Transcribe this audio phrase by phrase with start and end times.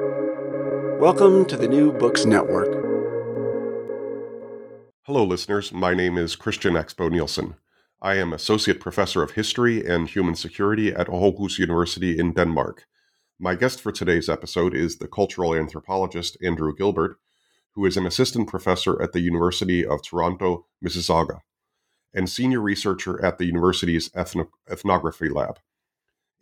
[0.00, 2.72] Welcome to the New Books Network.
[5.02, 5.72] Hello, listeners.
[5.72, 7.54] My name is Christian Axboe Nielsen.
[8.02, 12.86] I am Associate Professor of History and Human Security at Aarhus University in Denmark.
[13.38, 17.18] My guest for today's episode is the cultural anthropologist Andrew Gilbert,
[17.74, 21.42] who is an assistant professor at the University of Toronto, Mississauga,
[22.12, 25.60] and senior researcher at the university's ethno- ethnography lab.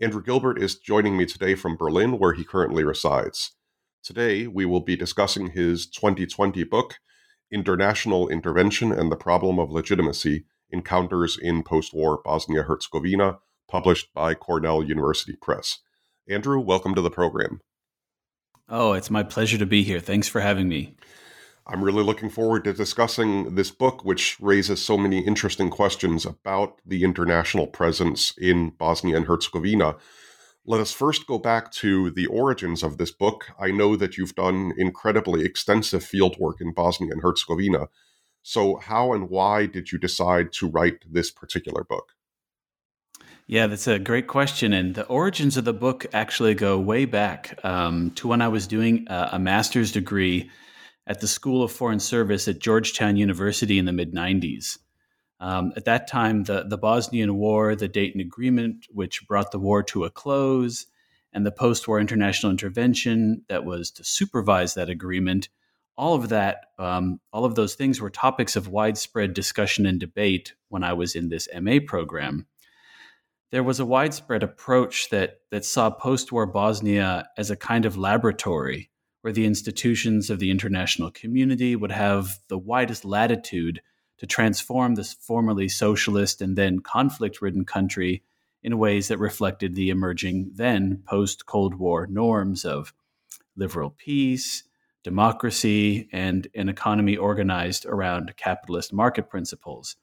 [0.03, 3.53] Andrew Gilbert is joining me today from Berlin, where he currently resides.
[4.03, 6.97] Today, we will be discussing his 2020 book,
[7.53, 13.39] International Intervention and the Problem of Legitimacy Encounters in Post War Bosnia Herzegovina,
[13.69, 15.79] published by Cornell University Press.
[16.29, 17.61] Andrew, welcome to the program.
[18.69, 20.01] Oh, it's my pleasure to be here.
[20.01, 20.97] Thanks for having me.
[21.67, 26.81] I'm really looking forward to discussing this book, which raises so many interesting questions about
[26.85, 29.97] the international presence in Bosnia and Herzegovina.
[30.67, 33.51] Let us first go back to the origins of this book.
[33.61, 37.89] I know that you've done incredibly extensive fieldwork in Bosnia and Herzegovina.
[38.43, 42.13] So, how and why did you decide to write this particular book?
[43.47, 44.73] Yeah, that's a great question.
[44.73, 48.67] And the origins of the book actually go way back um, to when I was
[48.67, 50.51] doing a, a master's degree
[51.07, 54.79] at the School of Foreign Service at Georgetown University in the mid 90s.
[55.41, 59.83] Um, at that time, the, the Bosnian War, the Dayton Agreement, which brought the war
[59.85, 60.87] to a close,
[61.33, 65.49] and the post war international intervention that was to supervise that agreement,
[65.97, 70.55] all of that, um, all of those things were topics of widespread discussion and debate
[70.69, 72.47] when I was in this MA program.
[73.51, 77.99] There was a widespread approach that, that saw post war Bosnia as a kind of
[77.99, 78.92] laboratory
[79.23, 83.81] where the institutions of the international community would have the widest latitude
[84.19, 88.23] to transform this formerly socialist and then conflict ridden country
[88.63, 92.93] in ways that reflected the emerging then post Cold War norms of
[93.57, 94.65] liberal peace,
[95.03, 99.97] democracy, and an economy organized around capitalist market principles.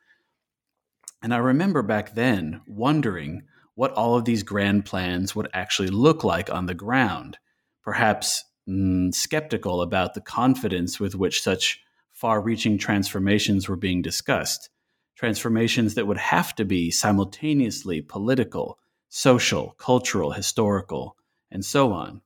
[1.21, 3.43] And I remember back then wondering
[3.75, 7.37] what all of these grand plans would actually look like on the ground,
[7.81, 11.81] perhaps mm, skeptical about the confidence with which such
[12.13, 14.69] far reaching transformations were being discussed.
[15.15, 18.77] Transformations that would have to be simultaneously political,
[19.09, 21.17] social, cultural, historical,
[21.51, 22.21] and so on.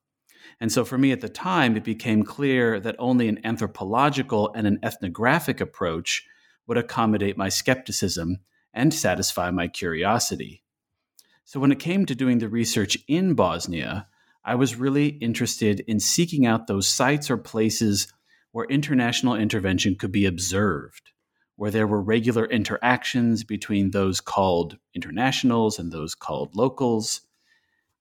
[0.60, 4.68] And so for me at the time, it became clear that only an anthropological and
[4.68, 6.26] an ethnographic approach
[6.68, 8.38] would accommodate my skepticism
[8.74, 10.64] and satisfy my curiosity.
[11.46, 14.08] So when it came to doing the research in Bosnia,
[14.46, 18.12] I was really interested in seeking out those sites or places
[18.52, 21.12] where international intervention could be observed,
[21.56, 27.22] where there were regular interactions between those called internationals and those called locals.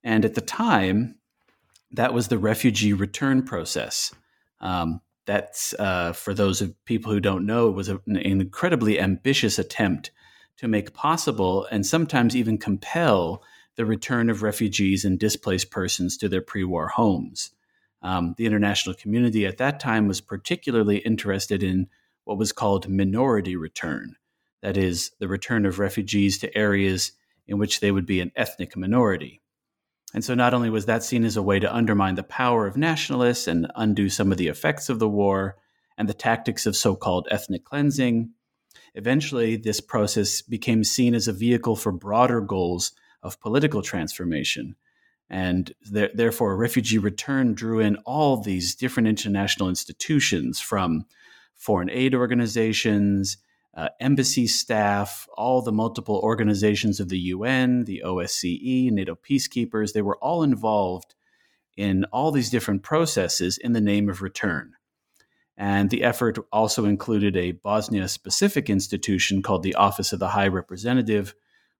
[0.03, 1.15] And at the time,
[1.91, 4.13] that was the refugee return process.
[4.59, 10.11] Um, that's, uh, for those of people who don't know, was an incredibly ambitious attempt
[10.57, 13.43] to make possible and sometimes even compel
[13.75, 17.51] the return of refugees and displaced persons to their pre war homes.
[18.01, 21.87] Um, the international community at that time was particularly interested in
[22.25, 24.15] what was called minority return
[24.63, 27.11] that is, the return of refugees to areas
[27.47, 29.41] in which they would be an ethnic minority.
[30.13, 32.77] And so, not only was that seen as a way to undermine the power of
[32.77, 35.57] nationalists and undo some of the effects of the war
[35.97, 38.29] and the tactics of so called ethnic cleansing,
[38.95, 44.75] eventually this process became seen as a vehicle for broader goals of political transformation.
[45.29, 51.05] And th- therefore, refugee return drew in all these different international institutions from
[51.55, 53.37] foreign aid organizations,
[53.75, 59.93] uh, embassy staff, all the multiple organizations of the UN, the OSCE, NATO peacekeepers.
[59.93, 61.15] They were all involved
[61.75, 64.73] in all these different processes in the name of return.
[65.57, 70.47] And the effort also included a Bosnia specific institution called the Office of the High
[70.47, 71.35] Representative,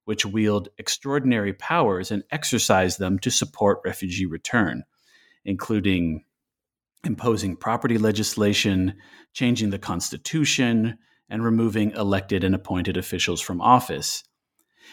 [0.06, 4.84] which wield extraordinary powers and exercise them to support refugee return,
[5.46, 6.24] including
[7.03, 8.95] imposing property legislation,
[9.33, 10.98] changing the constitution,
[11.30, 14.24] and removing elected and appointed officials from office.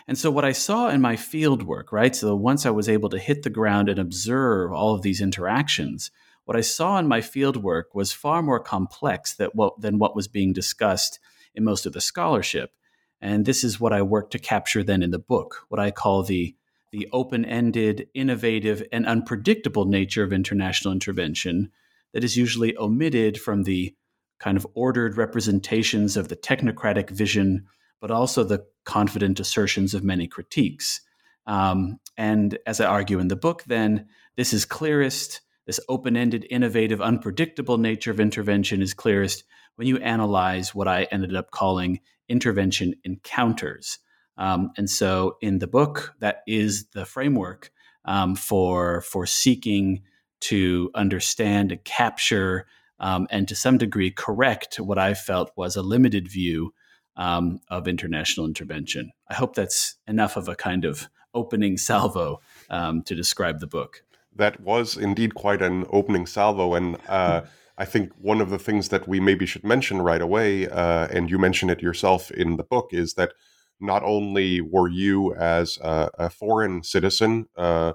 [0.06, 2.14] And so, what I saw in my field work, right?
[2.14, 6.10] So, once I was able to hit the ground and observe all of these interactions,
[6.44, 10.16] what I saw in my field work was far more complex than what, than what
[10.16, 11.18] was being discussed
[11.54, 12.72] in most of the scholarship.
[13.20, 16.22] And this is what I work to capture then in the book, what I call
[16.22, 16.54] the
[16.92, 21.70] the open-ended, innovative, and unpredictable nature of international intervention
[22.12, 23.94] that is usually omitted from the
[24.40, 27.64] kind of ordered representations of the technocratic vision,
[28.00, 31.00] but also the confident assertions of many critiques.
[31.46, 36.46] Um, and as I argue in the book, then this is clearest, this open ended,
[36.50, 39.44] innovative, unpredictable nature of intervention is clearest
[39.80, 43.98] when you analyze what I ended up calling intervention encounters.
[44.36, 47.70] Um, and so in the book, that is the framework
[48.04, 50.02] um, for, for seeking
[50.40, 52.66] to understand, capture,
[52.98, 56.74] um, and to some degree correct what I felt was a limited view
[57.16, 59.12] um, of international intervention.
[59.30, 64.02] I hope that's enough of a kind of opening salvo um, to describe the book.
[64.36, 66.74] That was indeed quite an opening salvo.
[66.74, 67.40] And uh,
[67.80, 71.30] I think one of the things that we maybe should mention right away, uh, and
[71.30, 73.32] you mention it yourself in the book, is that
[73.80, 77.94] not only were you, as a, a foreign citizen, uh,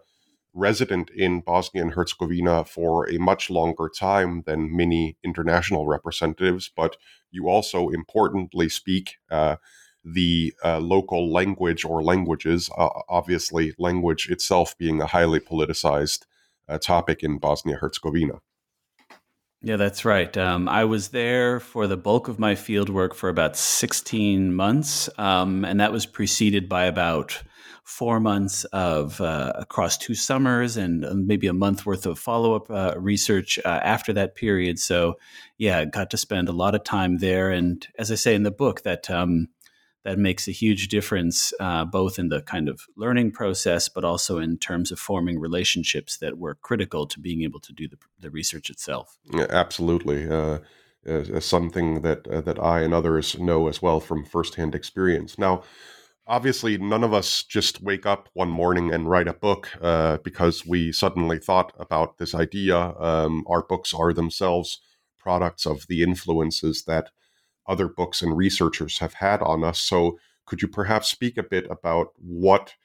[0.55, 6.97] resident in Bosnia and Herzegovina for a much longer time than many international representatives, but
[7.29, 9.57] you also importantly speak uh,
[10.03, 16.25] the uh, local language or languages, uh, obviously, language itself being a highly politicized
[16.67, 18.41] uh, topic in Bosnia Herzegovina.
[19.65, 20.37] Yeah, that's right.
[20.37, 25.09] Um, I was there for the bulk of my field work for about 16 months,
[25.17, 27.41] um, and that was preceded by about
[27.83, 32.55] four months of uh, across two summers and uh, maybe a month worth of follow
[32.55, 34.77] up uh, research uh, after that period.
[34.77, 35.15] So,
[35.57, 37.49] yeah, got to spend a lot of time there.
[37.49, 39.47] And as I say in the book, that um,
[40.05, 44.37] that makes a huge difference uh, both in the kind of learning process, but also
[44.37, 48.29] in terms of forming relationships that were critical to being able to do the, the
[48.29, 49.17] research itself.
[49.33, 50.29] Yeah, absolutely.
[50.29, 50.59] Uh,
[51.39, 55.37] something that uh, that I and others know as well from firsthand experience.
[55.37, 55.63] Now,
[56.27, 60.65] obviously none of us just wake up one morning and write a book uh, because
[60.65, 62.77] we suddenly thought about this idea.
[62.77, 64.81] Um, our books are themselves
[65.19, 67.09] products of the influences that
[67.67, 69.79] other books and researchers have had on us.
[69.79, 72.75] So, could you perhaps speak a bit about what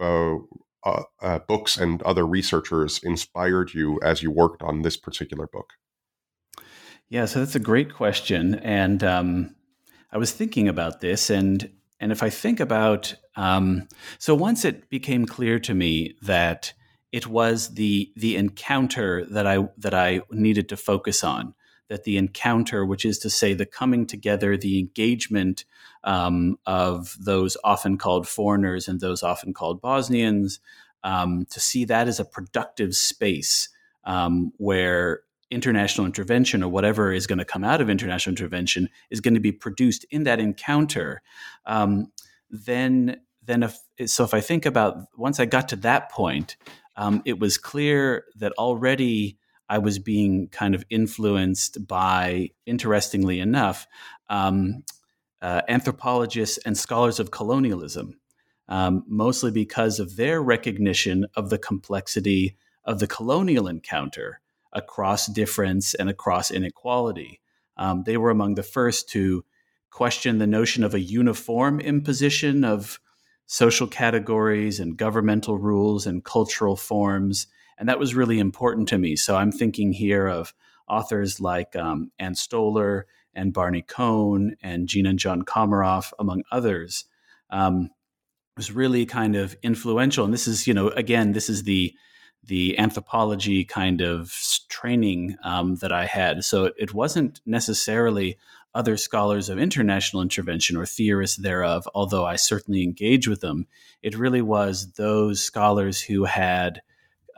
[0.00, 0.36] uh,
[0.84, 5.74] uh, uh books and other researchers inspired you as you worked on this particular book?
[7.08, 9.54] Yeah, so that's a great question, and um,
[10.10, 11.70] I was thinking about this, and
[12.00, 13.88] and if I think about, um,
[14.18, 16.72] so once it became clear to me that
[17.12, 21.54] it was the the encounter that I that I needed to focus on,
[21.88, 25.64] that the encounter, which is to say the coming together, the engagement
[26.02, 30.60] um, of those often called foreigners and those often called Bosnians,
[31.02, 33.68] um, to see that as a productive space
[34.04, 35.20] um, where
[35.50, 39.40] international intervention or whatever is going to come out of international intervention is going to
[39.40, 41.22] be produced in that encounter,
[41.66, 42.10] um,
[42.50, 46.56] then then if so, if I think about once I got to that point,
[46.96, 53.86] um, it was clear that already I was being kind of influenced by, interestingly enough,
[54.28, 54.84] um,
[55.40, 58.20] uh, anthropologists and scholars of colonialism,
[58.68, 64.40] um, mostly because of their recognition of the complexity of the colonial encounter
[64.72, 67.40] across difference and across inequality.
[67.76, 69.44] Um, they were among the first to
[69.90, 72.98] question the notion of a uniform imposition of
[73.46, 77.46] social categories and governmental rules and cultural forms.
[77.78, 79.16] And that was really important to me.
[79.16, 80.54] So I'm thinking here of
[80.88, 83.04] authors like um, Ann Stoler
[83.34, 87.04] and Barney Cohn and Gina and John Comaroff, among others.
[87.50, 87.90] Um,
[88.56, 90.24] was really kind of influential.
[90.24, 91.94] And this is, you know, again, this is the
[92.46, 94.36] the anthropology kind of
[94.68, 96.44] training um, that I had.
[96.44, 98.36] So it, wasn't necessarily
[98.74, 103.66] other scholars of international intervention or theorists thereof, although I certainly engage with them.
[104.02, 106.82] It really was those scholars who had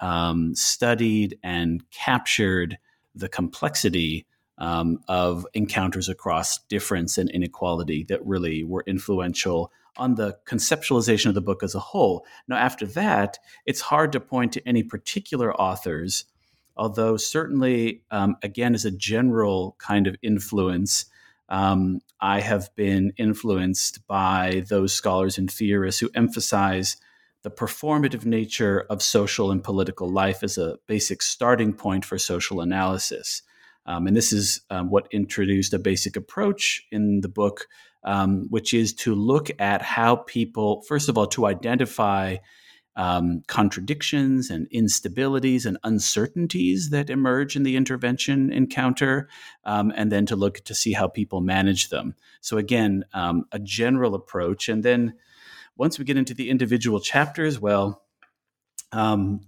[0.00, 2.78] um, studied and captured
[3.14, 4.26] the complexity
[4.58, 11.34] um, of encounters across difference and inequality that really were influential on the conceptualization of
[11.34, 12.24] the book as a whole.
[12.48, 16.24] Now, after that, it's hard to point to any particular authors,
[16.76, 21.06] although certainly, um, again, as a general kind of influence,
[21.48, 26.96] um, I have been influenced by those scholars and theorists who emphasize
[27.46, 32.60] the performative nature of social and political life as a basic starting point for social
[32.60, 33.42] analysis.
[33.86, 37.68] Um, and this is um, what introduced a basic approach in the book
[38.02, 42.38] um, which is to look at how people, first of all, to identify
[42.96, 49.28] um, contradictions and instabilities and uncertainties that emerge in the intervention encounter,
[49.64, 52.16] um, and then to look to see how people manage them.
[52.40, 54.68] So, again, um, a general approach.
[54.68, 55.14] And then
[55.76, 58.02] once we get into the individual chapters, well,
[58.92, 59.40] um,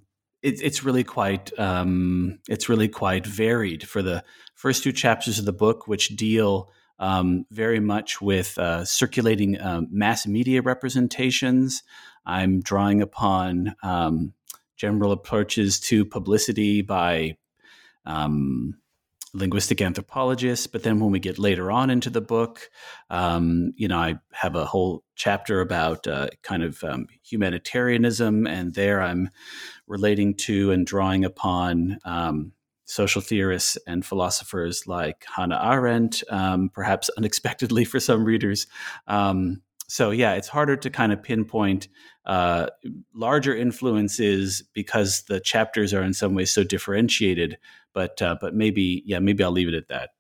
[0.43, 5.45] it, it's really quite um, it's really quite varied for the first two chapters of
[5.45, 11.83] the book, which deal um, very much with uh, circulating um, mass media representations.
[12.27, 14.35] I'm drawing upon um,
[14.77, 17.37] general approaches to publicity by
[18.05, 18.79] um,
[19.35, 20.73] linguistic anthropologist.
[20.73, 22.71] But then when we get later on into the book,
[23.11, 28.75] um, you know, I have a whole chapter about uh, kind of um, humanitarianism, and
[28.75, 29.31] there I'm
[29.87, 32.53] relating to and drawing upon um,
[32.85, 38.67] social theorists and philosophers like Hannah Arendt, um, perhaps unexpectedly for some readers.
[39.07, 41.89] Um, so yeah, it's harder to kind of pinpoint
[42.27, 42.67] uh,
[43.15, 47.59] larger influences because the chapters are in some ways so differentiated.
[47.95, 50.11] But uh, but maybe yeah, maybe I'll leave it at that.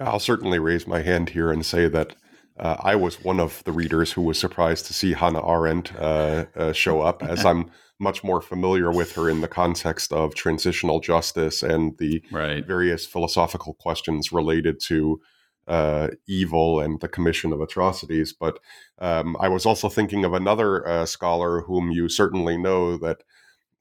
[0.00, 2.14] I'll certainly raise my hand here and say that
[2.58, 6.46] uh, I was one of the readers who was surprised to see Hannah Arendt uh,
[6.56, 11.00] uh, show up, as I'm much more familiar with her in the context of transitional
[11.00, 12.66] justice and the right.
[12.66, 15.20] various philosophical questions related to
[15.66, 18.32] uh, evil and the commission of atrocities.
[18.32, 18.58] But
[18.98, 23.22] um, I was also thinking of another uh, scholar whom you certainly know that,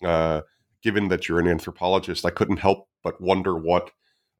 [0.03, 0.41] uh,
[0.81, 3.91] given that you're an anthropologist, I couldn't help but wonder what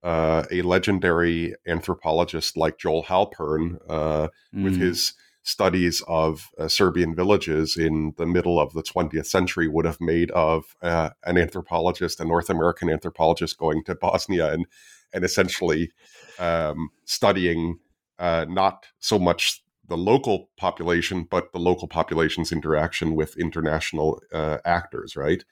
[0.04, 4.30] uh, a legendary anthropologist like Joel Halpern, mm.
[4.54, 5.14] with his
[5.46, 10.32] studies of uh, Serbian villages in the middle of the 20th century would have made
[10.32, 14.66] of uh, an anthropologist, a North American anthropologist going to Bosnia and
[15.16, 15.92] and essentially
[16.38, 17.80] um, studying
[18.20, 24.58] uh, not so much the local population, but the local population's interaction with international uh,
[24.66, 25.44] actors, right?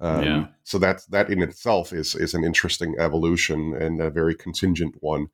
[0.00, 0.46] Um, yeah.
[0.64, 5.28] So that that in itself is is an interesting evolution and a very contingent one.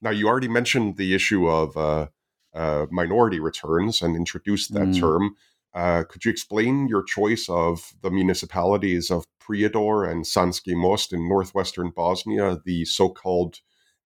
[0.00, 2.06] Now, you already mentioned the issue of uh,
[2.54, 5.00] uh, minority returns and introduced that mm.
[5.00, 5.36] term.
[5.74, 11.28] Uh, could you explain your choice of the municipalities of Prijedor and Sanski Most in
[11.28, 13.60] northwestern Bosnia, the so-called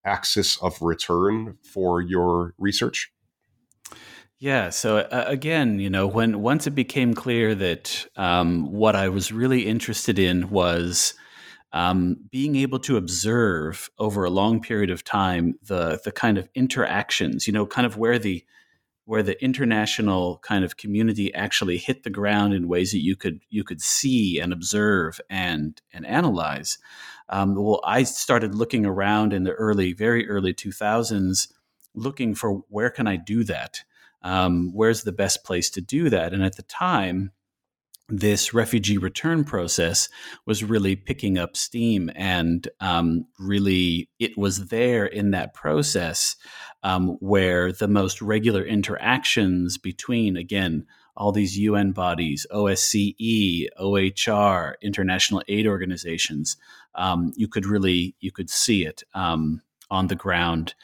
[0.04, 3.12] axis of return for your research?
[4.38, 4.70] Yeah.
[4.70, 9.30] So uh, again, you know, when once it became clear that um, what I was
[9.30, 11.14] really interested in was
[11.72, 16.48] um, being able to observe over a long period of time the the kind of
[16.56, 18.44] interactions, you know, kind of where the
[19.12, 23.40] where the international kind of community actually hit the ground in ways that you could
[23.50, 26.78] you could see and observe and and analyze.
[27.28, 31.52] Um, well, I started looking around in the early, very early 2000s,
[31.94, 33.82] looking for where can I do that?
[34.22, 36.32] Um, where's the best place to do that?
[36.32, 37.32] And at the time,
[38.12, 40.10] this refugee return process
[40.44, 46.36] was really picking up steam and um, really it was there in that process
[46.82, 55.42] um, where the most regular interactions between again all these UN bodies, OSCE, OHR, international
[55.46, 56.56] aid organizations,
[56.94, 60.74] um, you could really you could see it um, on the ground.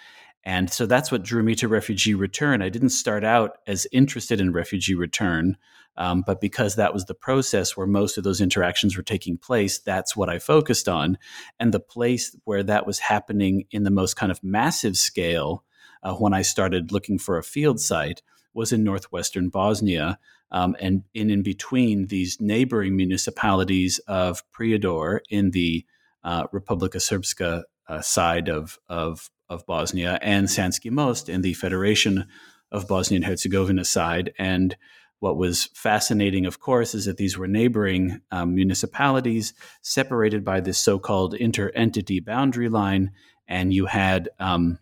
[0.48, 2.62] And so that's what drew me to refugee return.
[2.62, 5.58] I didn't start out as interested in refugee return.
[5.98, 9.78] Um, but because that was the process where most of those interactions were taking place,
[9.78, 11.18] that's what I focused on.
[11.60, 15.64] And the place where that was happening in the most kind of massive scale
[16.02, 18.22] uh, when I started looking for a field site
[18.54, 20.18] was in northwestern Bosnia.
[20.50, 25.84] Um, and in, in between these neighboring municipalities of Prijedor in the
[26.24, 32.26] uh, Republika Srpska uh, side of, of, of Bosnia and Sanski Most in the Federation
[32.70, 34.32] of Bosnia and Herzegovina side.
[34.38, 34.76] And
[35.20, 39.52] what was fascinating, of course, is that these were neighboring um, municipalities
[39.82, 43.10] separated by this so called inter entity boundary line.
[43.48, 44.78] And you had um,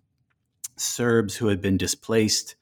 [0.77, 2.57] Serbs who had been displaced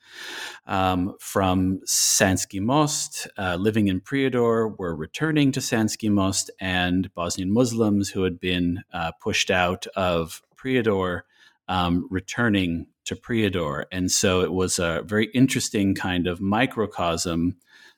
[0.66, 7.52] um, from Sanski Most, uh, living in Prijedor, were returning to Sanski Most, and Bosnian
[7.52, 11.22] Muslims who had been uh, pushed out of Prijedor
[11.68, 13.84] um, returning to Prijedor.
[13.92, 17.56] And so it was a very interesting kind of microcosm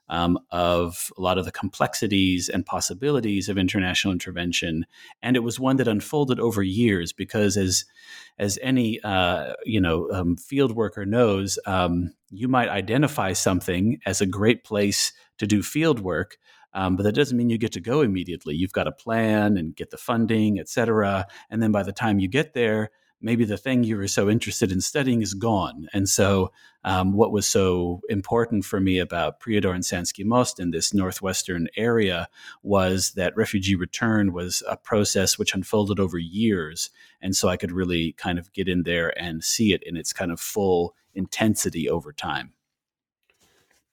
[0.09, 4.87] um, of a lot of the complexities and possibilities of international intervention.
[5.23, 7.85] And it was one that unfolded over years because, as
[8.39, 14.21] as any uh, you know um, field worker knows, um, you might identify something as
[14.21, 16.39] a great place to do field work.
[16.73, 18.55] Um, but that doesn't mean you get to go immediately.
[18.55, 21.27] You've got to plan and get the funding, et cetera.
[21.49, 24.71] And then by the time you get there, maybe the thing you were so interested
[24.71, 25.89] in studying is gone.
[25.93, 26.53] And so,
[26.85, 31.69] um, what was so important for me about Prijedor and Sanski Most in this northwestern
[31.77, 32.29] area
[32.63, 36.91] was that refugee return was a process which unfolded over years.
[37.21, 40.13] And so, I could really kind of get in there and see it in its
[40.13, 42.53] kind of full intensity over time.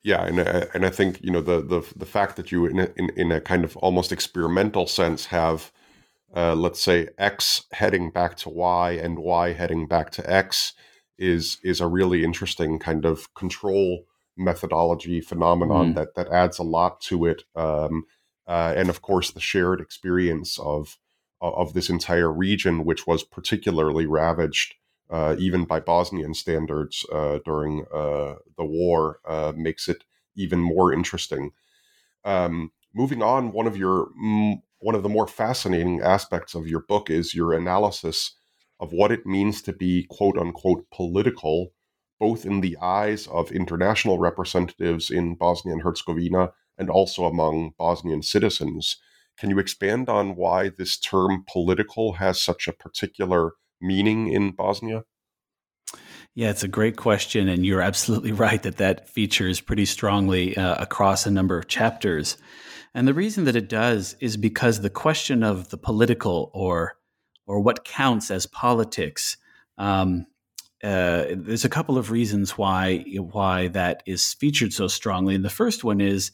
[0.03, 2.79] Yeah, and uh, and I think you know the the the fact that you in
[2.79, 5.71] a, in, in a kind of almost experimental sense have
[6.35, 10.73] uh, let's say X heading back to Y and Y heading back to X
[11.17, 15.95] is is a really interesting kind of control methodology phenomenon mm.
[15.95, 17.43] that that adds a lot to it.
[17.55, 18.05] Um,
[18.47, 20.97] uh, and of course, the shared experience of
[21.39, 24.75] of this entire region, which was particularly ravaged
[25.09, 30.03] uh, even by Bosnian standards uh, during uh, the war, uh, makes it
[30.35, 31.51] even more interesting.
[32.25, 34.07] Um, moving on, one of your
[34.83, 38.35] one of the more fascinating aspects of your book is your analysis
[38.81, 41.71] of what it means to be quote unquote political,
[42.19, 48.21] both in the eyes of international representatives in Bosnia and Herzegovina and also among Bosnian
[48.21, 48.97] citizens.
[49.37, 55.05] Can you expand on why this term political has such a particular meaning in Bosnia?
[56.35, 60.75] Yeah, it's a great question, and you're absolutely right that that features pretty strongly uh,
[60.75, 62.37] across a number of chapters.
[62.95, 66.97] And the reason that it does is because the question of the political or
[67.45, 69.37] or what counts as politics.
[69.77, 70.25] Um,
[70.83, 75.49] uh, there's a couple of reasons why why that is featured so strongly, and the
[75.49, 76.31] first one is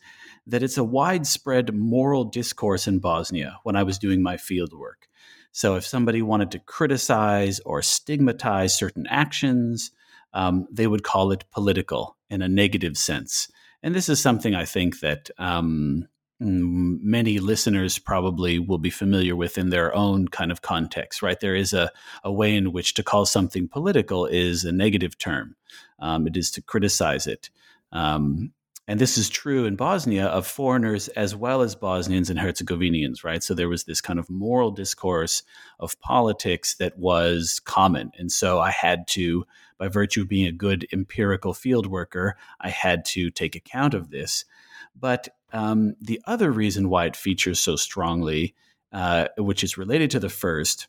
[0.48, 3.60] that it's a widespread moral discourse in Bosnia.
[3.64, 5.08] When I was doing my field work,
[5.52, 9.92] so if somebody wanted to criticize or stigmatize certain actions,
[10.34, 13.52] um, they would call it political in a negative sense.
[13.84, 16.08] And this is something I think that um,
[16.40, 21.40] many listeners probably will be familiar with in their own kind of context, right?
[21.40, 21.92] There is a,
[22.24, 25.56] a way in which to call something political is a negative term,
[26.00, 27.50] um, it is to criticize it.
[27.92, 28.54] Um,
[28.88, 33.44] and this is true in Bosnia of foreigners as well as Bosnians and Herzegovinians, right?
[33.44, 35.44] So there was this kind of moral discourse
[35.80, 38.12] of politics that was common.
[38.18, 39.46] And so I had to,
[39.78, 44.10] by virtue of being a good empirical field worker, I had to take account of
[44.10, 44.46] this.
[45.00, 48.56] But um, the other reason why it features so strongly,
[48.92, 50.88] uh, which is related to the first,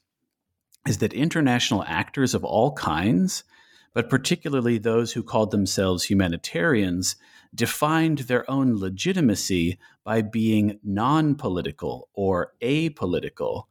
[0.86, 3.44] is that international actors of all kinds,
[3.92, 7.16] but particularly those who called themselves humanitarians,
[7.54, 13.64] defined their own legitimacy by being non political or apolitical.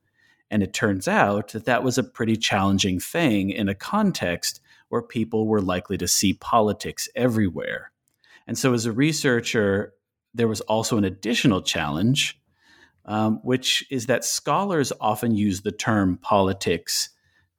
[0.52, 5.02] And it turns out that that was a pretty challenging thing in a context where
[5.02, 7.92] people were likely to see politics everywhere.
[8.48, 9.94] And so, as a researcher,
[10.34, 12.40] there was also an additional challenge,
[13.06, 17.10] um, which is that scholars often use the term politics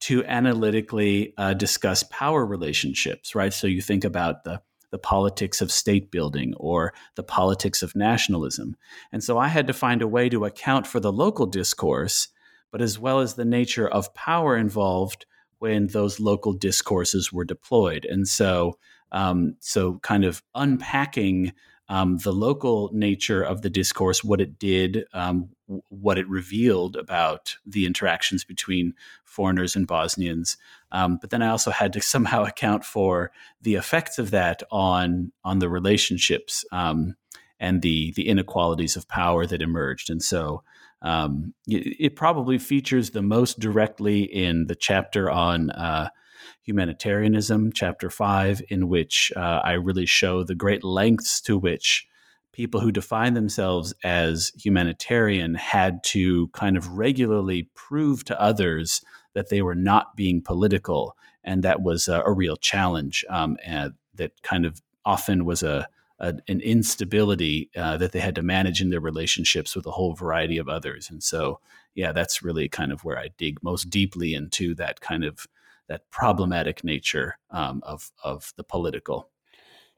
[0.01, 3.53] to analytically uh, discuss power relationships, right?
[3.53, 8.77] So you think about the the politics of state building or the politics of nationalism.
[9.13, 12.29] And so I had to find a way to account for the local discourse,
[12.71, 15.27] but as well as the nature of power involved
[15.59, 18.05] when those local discourses were deployed.
[18.05, 18.79] And so,
[19.13, 21.53] um, so kind of unpacking
[21.91, 25.49] um, the local nature of the discourse, what it did, um,
[25.89, 30.57] what it revealed about the interactions between foreigners and Bosnians.
[30.93, 35.33] Um, but then I also had to somehow account for the effects of that on
[35.45, 37.17] on the relationships um,
[37.59, 40.11] and the the inequalities of power that emerged.
[40.11, 40.63] And so
[41.03, 45.71] um, it, it, probably features the most directly in the chapter on.
[45.71, 46.11] Uh,
[46.63, 52.07] Humanitarianism, chapter five, in which uh, I really show the great lengths to which
[52.53, 59.03] people who define themselves as humanitarian had to kind of regularly prove to others
[59.35, 61.17] that they were not being political.
[61.45, 65.89] And that was a, a real challenge um, and that kind of often was a,
[66.19, 70.15] a an instability uh, that they had to manage in their relationships with a whole
[70.15, 71.09] variety of others.
[71.09, 71.61] And so,
[71.95, 75.47] yeah, that's really kind of where I dig most deeply into that kind of
[75.91, 79.29] that problematic nature um, of of the political.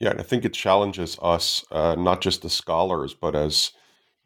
[0.01, 3.71] Yeah, and I think it challenges us, uh, not just as scholars, but as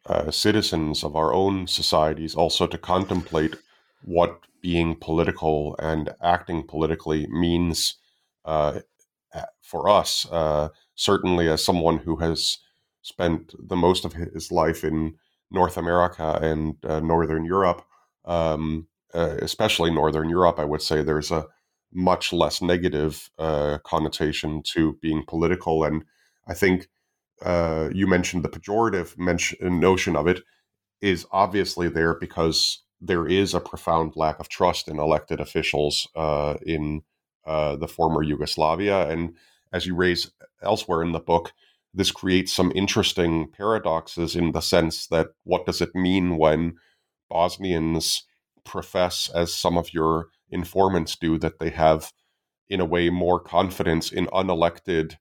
[0.07, 3.55] uh, citizens of our own societies, also to contemplate
[4.01, 7.97] what being political and acting politically means
[8.45, 8.79] uh,
[9.61, 10.25] for us.
[10.31, 12.59] Uh, certainly, as someone who has
[13.01, 15.15] spent the most of his life in
[15.51, 17.83] North America and uh, Northern Europe,
[18.25, 21.47] um, uh, especially Northern Europe, I would say there's a
[21.93, 25.83] much less negative uh, connotation to being political.
[25.83, 26.03] And
[26.47, 26.87] I think
[27.41, 30.43] uh, you mentioned the pejorative mention, notion of it
[31.01, 36.55] is obviously there because there is a profound lack of trust in elected officials uh,
[36.65, 37.03] in
[37.45, 39.07] uh, the former Yugoslavia.
[39.07, 39.35] And
[39.71, 41.53] as you raise elsewhere in the book,
[41.93, 46.75] this creates some interesting paradoxes in the sense that what does it mean when
[47.29, 48.23] Bosnians
[48.63, 52.11] profess, as some of your informants do that they have
[52.69, 55.15] in a way more confidence in unelected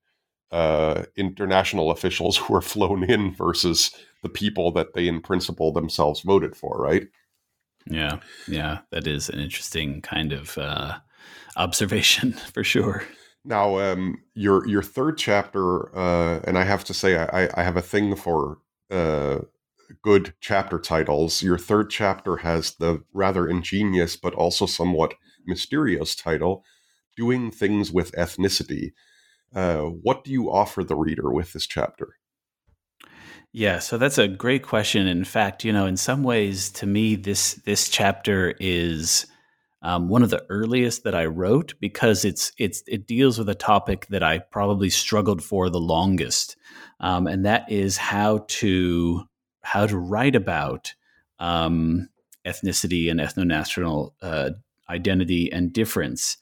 [0.50, 6.20] uh, international officials who are flown in versus the people that they in principle themselves
[6.20, 7.08] voted for right?
[7.88, 8.18] Yeah.
[8.48, 8.78] Yeah.
[8.90, 10.98] That is an interesting kind of uh,
[11.56, 13.04] observation for sure.
[13.44, 17.76] Now um, your your third chapter uh, and i have to say I, I have
[17.76, 18.58] a thing for
[18.90, 19.38] uh,
[20.02, 21.42] good chapter titles.
[21.42, 25.14] Your third chapter has the rather ingenious but also somewhat
[25.46, 26.64] mysterious title,
[27.16, 28.92] Doing Things with Ethnicity.
[29.54, 32.16] Uh, what do you offer the reader with this chapter?
[33.52, 35.06] Yeah, so that's a great question.
[35.06, 39.26] In fact, you know, in some ways, to me, this this chapter is
[39.80, 43.54] um, one of the earliest that I wrote because it's it's it deals with a
[43.54, 46.56] topic that I probably struggled for the longest,
[47.00, 49.24] um, and that is how to
[49.66, 50.94] how to write about
[51.38, 52.08] um,
[52.46, 54.50] ethnicity and ethno-national uh,
[54.88, 56.36] identity and difference,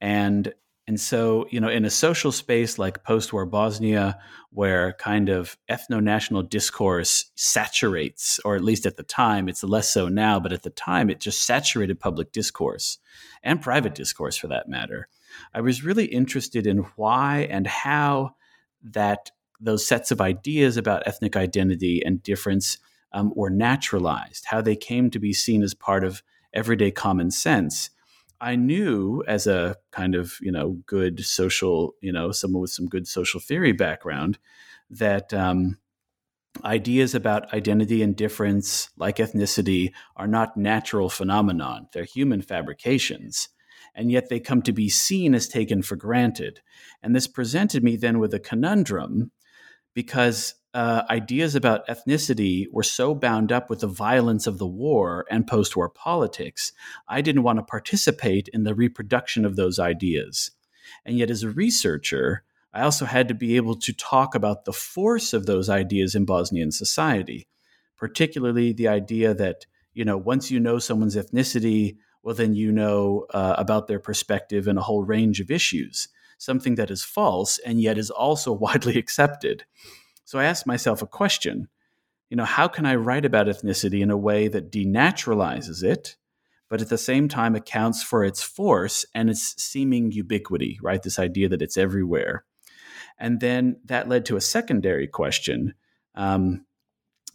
[0.00, 0.52] and
[0.88, 4.18] and so, you know, in a social space like post war Bosnia,
[4.50, 9.88] where kind of ethno national discourse saturates, or at least at the time, it's less
[9.88, 12.98] so now, but at the time, it just saturated public discourse
[13.44, 15.08] and private discourse for that matter.
[15.54, 18.34] I was really interested in why and how
[18.82, 19.30] that
[19.62, 22.78] those sets of ideas about ethnic identity and difference
[23.12, 26.22] um, were naturalized, how they came to be seen as part of
[26.52, 27.90] everyday common sense
[28.42, 32.88] I knew as a kind of, you know, good social, you know, someone with some
[32.88, 34.36] good social theory background
[34.90, 35.78] that um,
[36.64, 41.86] ideas about identity and difference, like ethnicity, are not natural phenomenon.
[41.92, 43.48] They're human fabrications.
[43.94, 46.62] And yet they come to be seen as taken for granted.
[47.00, 49.30] And this presented me then with a conundrum
[49.94, 55.26] because uh, ideas about ethnicity were so bound up with the violence of the war
[55.30, 56.72] and post war politics,
[57.08, 60.50] I didn't want to participate in the reproduction of those ideas.
[61.04, 64.72] And yet, as a researcher, I also had to be able to talk about the
[64.72, 67.48] force of those ideas in Bosnian society,
[67.98, 73.26] particularly the idea that, you know, once you know someone's ethnicity, well, then you know
[73.34, 76.08] uh, about their perspective and a whole range of issues,
[76.42, 79.64] something that is false and yet is also widely accepted.
[80.24, 81.68] So I asked myself a question
[82.28, 86.16] you know, how can I write about ethnicity in a way that denaturalizes it,
[86.70, 91.02] but at the same time accounts for its force and its seeming ubiquity, right?
[91.02, 92.46] This idea that it's everywhere.
[93.18, 95.74] And then that led to a secondary question,
[96.14, 96.64] um,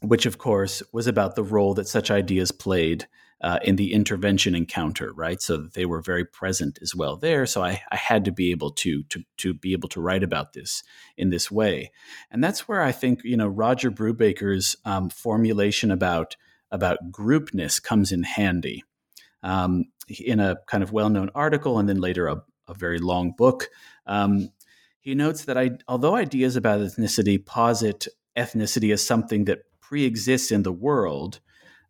[0.02, 3.08] which of course was about the role that such ideas played
[3.42, 5.42] uh, in the intervention encounter, right?
[5.42, 7.46] So they were very present as well there.
[7.46, 10.54] So I, I had to be able to, to to be able to write about
[10.54, 10.84] this
[11.18, 11.92] in this way,
[12.32, 16.36] and that's where I think you know Roger Brubaker's um, formulation about
[16.72, 18.84] about groupness comes in handy.
[19.44, 19.86] Um,
[20.20, 23.70] in a kind of well-known article, and then later a, a very long book,
[24.08, 24.50] um,
[25.00, 30.64] he notes that I, although ideas about ethnicity posit ethnicity as something that pre-exists in
[30.64, 31.40] the world,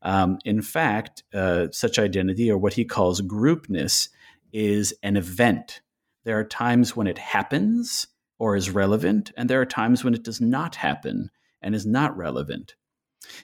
[0.08, 4.08] um, in fact, uh, such identity, or what he calls groupness,
[4.54, 5.82] is an event.
[6.24, 8.08] There are times when it happens
[8.40, 11.30] or is relevant, and there are times when it does not happen
[11.62, 12.76] and is not relevant.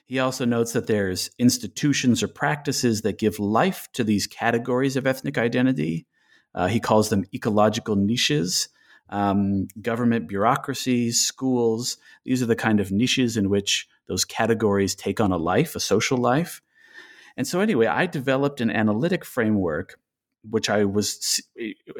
[0.06, 5.06] He also notes that there's institutions or practices that give life to these categories of
[5.06, 6.06] ethnic identity.
[6.54, 8.70] Uh, he calls them ecological niches.
[9.10, 15.20] Um, government bureaucracies, schools, these are the kind of niches in which those categories take
[15.20, 16.60] on a life, a social life.
[17.36, 19.98] And so, anyway, I developed an analytic framework,
[20.48, 21.40] which I was,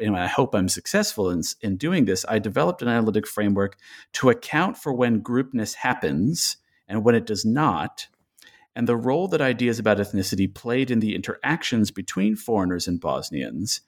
[0.01, 2.25] and I hope I'm successful in, in doing this.
[2.27, 3.77] I developed an analytic framework
[4.13, 8.07] to account for when groupness happens and when it does not,
[8.75, 13.81] and the role that ideas about ethnicity played in the interactions between foreigners and Bosnians.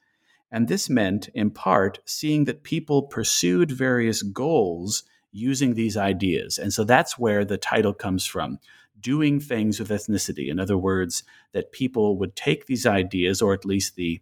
[0.50, 6.58] And this meant, in part, seeing that people pursued various goals using these ideas.
[6.58, 8.60] And so that's where the title comes from
[9.00, 10.50] doing things with ethnicity.
[10.50, 14.22] In other words, that people would take these ideas, or at least the,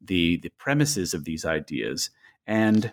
[0.00, 2.10] the, the premises of these ideas,
[2.46, 2.92] and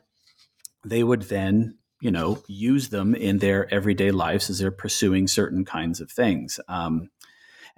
[0.83, 5.63] they would then you know use them in their everyday lives as they're pursuing certain
[5.63, 7.09] kinds of things um,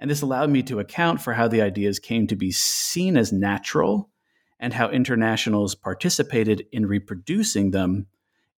[0.00, 3.32] and this allowed me to account for how the ideas came to be seen as
[3.32, 4.10] natural
[4.58, 8.06] and how internationals participated in reproducing them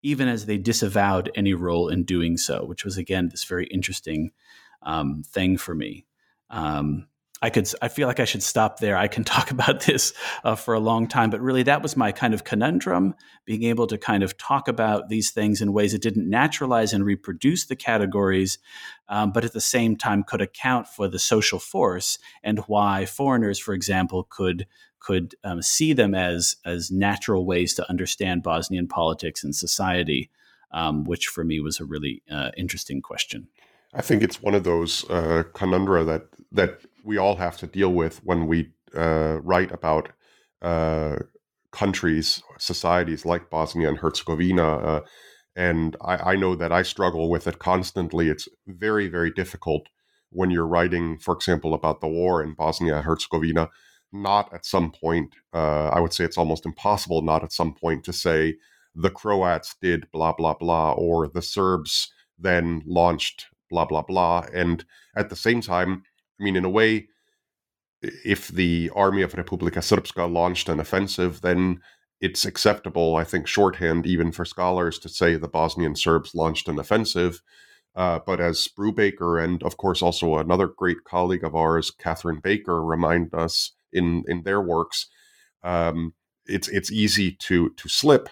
[0.03, 4.31] even as they disavowed any role in doing so, which was again this very interesting
[4.83, 6.07] um, thing for me.
[6.51, 7.09] Um,
[7.43, 8.97] I could, I feel like I should stop there.
[8.97, 12.13] I can talk about this uh, for a long time, but really that was my
[12.13, 16.03] kind of conundrum, being able to kind of talk about these things in ways that
[16.03, 18.59] didn't naturalize and reproduce the categories,
[19.09, 23.59] um, but at the same time could account for the social force and why foreigners,
[23.59, 24.67] for example, could
[24.99, 30.31] could um, see them as as natural ways to understand Bosnian politics and society,
[30.73, 33.47] um, which for me was a really uh, interesting question.
[33.95, 38.19] I think it's one of those uh, that that we all have to deal with
[38.25, 40.11] when we uh, write about
[40.61, 41.17] uh,
[41.71, 44.77] countries, societies like Bosnia and Herzegovina.
[44.77, 45.01] Uh,
[45.55, 48.29] and I, I, know that I struggle with it constantly.
[48.29, 49.87] It's very, very difficult
[50.31, 53.71] when you're writing, for example, about the war in Bosnia and Herzegovina,
[54.13, 58.05] not at some point, uh, I would say it's almost impossible not at some point
[58.05, 58.57] to say
[58.95, 64.47] the Croats did blah, blah, blah, or the Serbs then launched blah, blah, blah.
[64.53, 64.85] And
[65.17, 66.03] at the same time,
[66.41, 67.09] I mean, in a way,
[68.03, 71.81] if the army of Republika Srpska launched an offensive, then
[72.21, 76.79] it's acceptable, I think, shorthand even for scholars to say the Bosnian Serbs launched an
[76.79, 77.43] offensive.
[77.95, 82.85] Uh, but as Brubaker and, of course, also another great colleague of ours, Catherine Baker,
[82.85, 85.09] remind us in in their works,
[85.63, 86.13] um,
[86.45, 88.29] it's it's easy to to slip.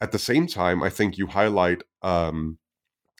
[0.00, 2.58] At the same time, I think you highlight um,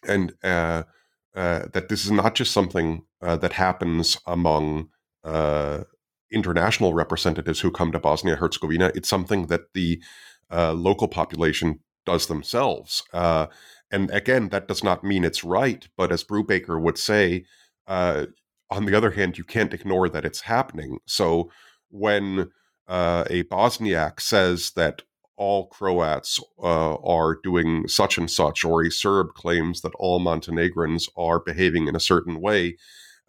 [0.06, 0.84] and uh,
[1.34, 4.88] uh, that this is not just something uh, that happens among
[5.24, 5.84] uh,
[6.32, 8.90] international representatives who come to Bosnia Herzegovina.
[8.94, 10.02] It's something that the
[10.50, 13.02] uh, local population does themselves.
[13.12, 13.46] Uh,
[13.90, 17.44] and again, that does not mean it's right, but as Brubaker would say,
[17.86, 20.98] on the other hand, you can't ignore that it's happening.
[21.06, 21.50] So
[21.88, 22.50] when
[22.86, 25.02] a Bosniak says that
[25.38, 31.08] all Croats uh, are doing such and such, or a Serb claims that all Montenegrins
[31.16, 32.76] are behaving in a certain way,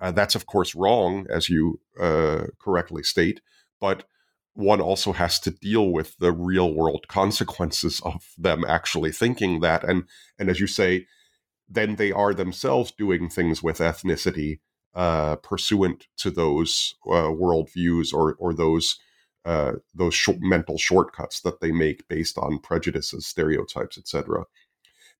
[0.01, 3.41] uh, that's of course wrong, as you uh, correctly state,
[3.79, 4.03] but
[4.53, 9.83] one also has to deal with the real world consequences of them actually thinking that.
[9.83, 10.03] And,
[10.37, 11.07] and as you say,
[11.69, 14.59] then they are themselves doing things with ethnicity
[14.95, 18.99] uh, pursuant to those uh, worldviews or, or those
[19.45, 24.45] uh, those sh- mental shortcuts that they make based on prejudices, stereotypes, etc.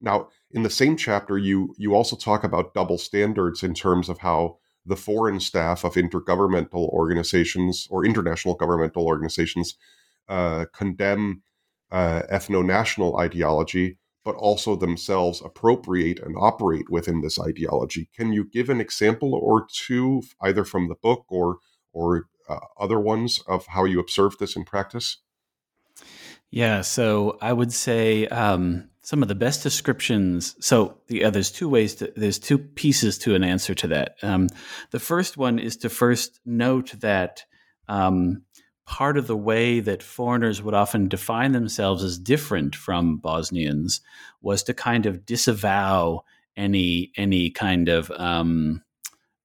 [0.02, 4.20] Now, in the same chapter, you you also talk about double standards in terms of
[4.20, 9.76] how the foreign staff of intergovernmental organizations or international governmental organizations
[10.28, 11.44] uh, condemn
[11.92, 18.10] uh, ethno national ideology, but also themselves appropriate and operate within this ideology.
[18.16, 21.58] Can you give an example or two, either from the book or
[21.94, 25.18] or uh, other ones, of how you observe this in practice?
[26.52, 30.56] Yeah, so I would say um, some of the best descriptions.
[30.60, 34.16] So uh, there's two ways to there's two pieces to an answer to that.
[34.24, 34.50] Um,
[34.92, 37.44] the first one is to first note that
[37.88, 38.44] um,
[38.86, 44.02] part of the way that foreigners would often define themselves as different from Bosnians
[44.42, 46.24] was to kind of disavow
[46.58, 48.84] any any kind of um,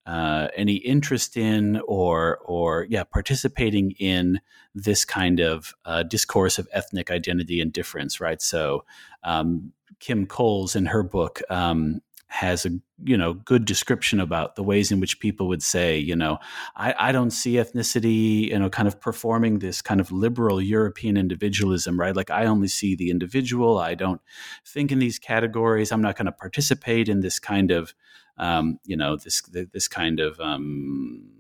[0.07, 4.41] uh, any interest in or or yeah participating in
[4.75, 8.43] this kind of uh, discourse of ethnic identity and difference right?
[8.43, 8.85] So
[9.23, 12.01] um, kim coles in her book um,
[12.35, 12.71] has a
[13.05, 16.39] you know good description about the ways in which people would say you know
[16.75, 21.17] I, I don't see ethnicity you know kind of performing this kind of liberal european
[21.17, 22.17] individualism right?
[22.17, 23.79] Like i only see the individual.
[23.79, 24.21] I don't
[24.67, 25.93] think in these categories.
[25.93, 27.95] I'm not going to participate in this kind of
[28.39, 29.43] um, you know this
[29.73, 31.31] this kind of um,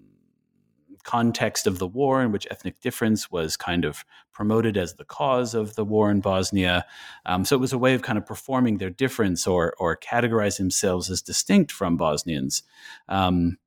[1.04, 5.54] context of the war in which ethnic difference was kind of promoted as the cause
[5.54, 6.84] of the war in Bosnia.
[7.26, 10.58] Um, so it was a way of kind of performing their difference or or categorizing
[10.58, 12.62] themselves as distinct from Bosnians.
[13.08, 13.58] Um,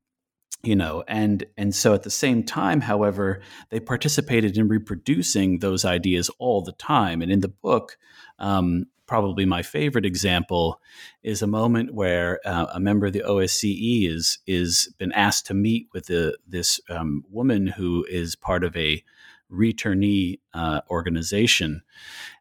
[0.63, 5.85] you know and and so at the same time however they participated in reproducing those
[5.85, 7.97] ideas all the time and in the book
[8.39, 10.79] um, probably my favorite example
[11.23, 15.53] is a moment where uh, a member of the OSCE is is been asked to
[15.53, 19.03] meet with the, this um, woman who is part of a
[19.51, 21.81] returnee uh, organization,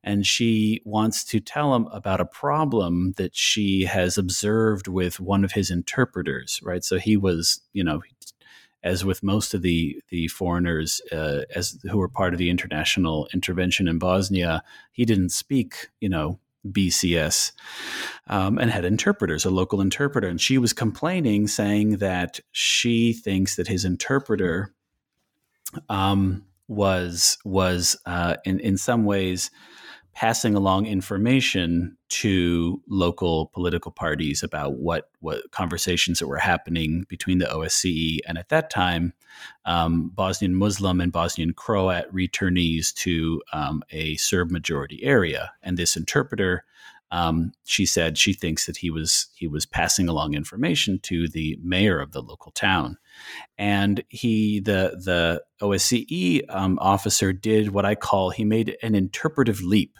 [0.03, 5.45] and she wants to tell him about a problem that she has observed with one
[5.45, 6.61] of his interpreters.
[6.63, 8.03] Right, so he was, you know,
[8.83, 13.29] as with most of the the foreigners uh, as who were part of the international
[13.33, 16.39] intervention in Bosnia, he didn't speak, you know,
[16.73, 17.53] BCS
[18.29, 20.29] um, and had interpreters, a local interpreter.
[20.29, 24.75] And she was complaining, saying that she thinks that his interpreter
[25.89, 29.51] um, was was uh, in in some ways
[30.17, 37.37] passing along information to local political parties about what what conversations that were happening between
[37.37, 39.13] the OSCE and at that time
[39.67, 45.97] um, Bosnian Muslim and Bosnian Croat returnees to um, a Serb majority area, and this
[45.97, 46.65] interpreter.
[47.11, 51.57] Um, she said she thinks that he was he was passing along information to the
[51.63, 52.99] mayor of the local town,
[53.57, 59.63] and he the the OSCE um, officer did what I call he made an interpretive
[59.63, 59.97] leap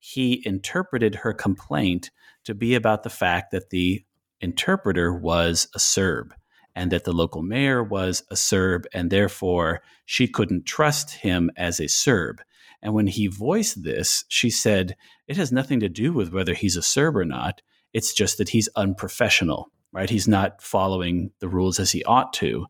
[0.00, 2.10] he interpreted her complaint
[2.44, 4.04] to be about the fact that the
[4.40, 6.34] interpreter was a Serb
[6.74, 11.80] and that the local mayor was a Serb, and therefore she couldn't trust him as
[11.80, 12.40] a Serb.
[12.82, 16.76] And when he voiced this, she said, It has nothing to do with whether he's
[16.76, 17.60] a Serb or not.
[17.92, 19.70] It's just that he's unprofessional.
[19.92, 20.10] right?
[20.10, 22.66] He's not following the rules as he ought to.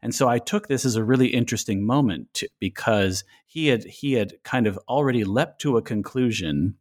[0.00, 4.14] And so I took this as a really interesting moment to, because he had he
[4.14, 6.76] had kind of already leapt to a conclusion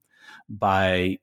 [0.59, 1.17] by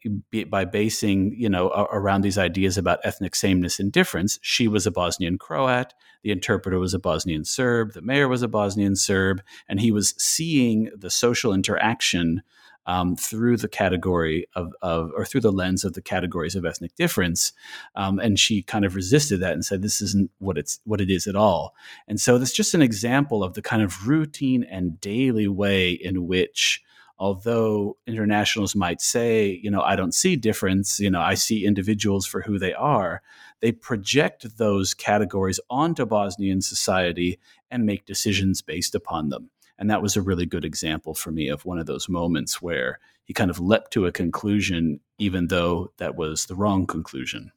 [0.48, 4.38] by basing you know around these ideas about ethnic sameness and difference.
[4.42, 8.48] She was a Bosnian Croat, the interpreter was a Bosnian Serb, the mayor was a
[8.48, 12.42] Bosnian Serb, and he was seeing the social interaction
[12.86, 16.96] um, through the category of, of, or through the lens of the categories of ethnic
[16.96, 17.52] difference.
[17.94, 21.10] Um, and she kind of resisted that and said, "This isn't what it's what it
[21.10, 21.74] is at all."
[22.08, 26.26] And so that's just an example of the kind of routine and daily way in
[26.26, 26.82] which
[27.18, 32.26] although internationals might say, you know, I don't see difference, you know, I see individuals
[32.26, 33.22] for who they are,
[33.60, 37.38] they project those categories onto Bosnian society
[37.70, 39.50] and make decisions based upon them.
[39.78, 42.98] And that was a really good example for me of one of those moments where
[43.24, 47.52] he kind of leapt to a conclusion, even though that was the wrong conclusion.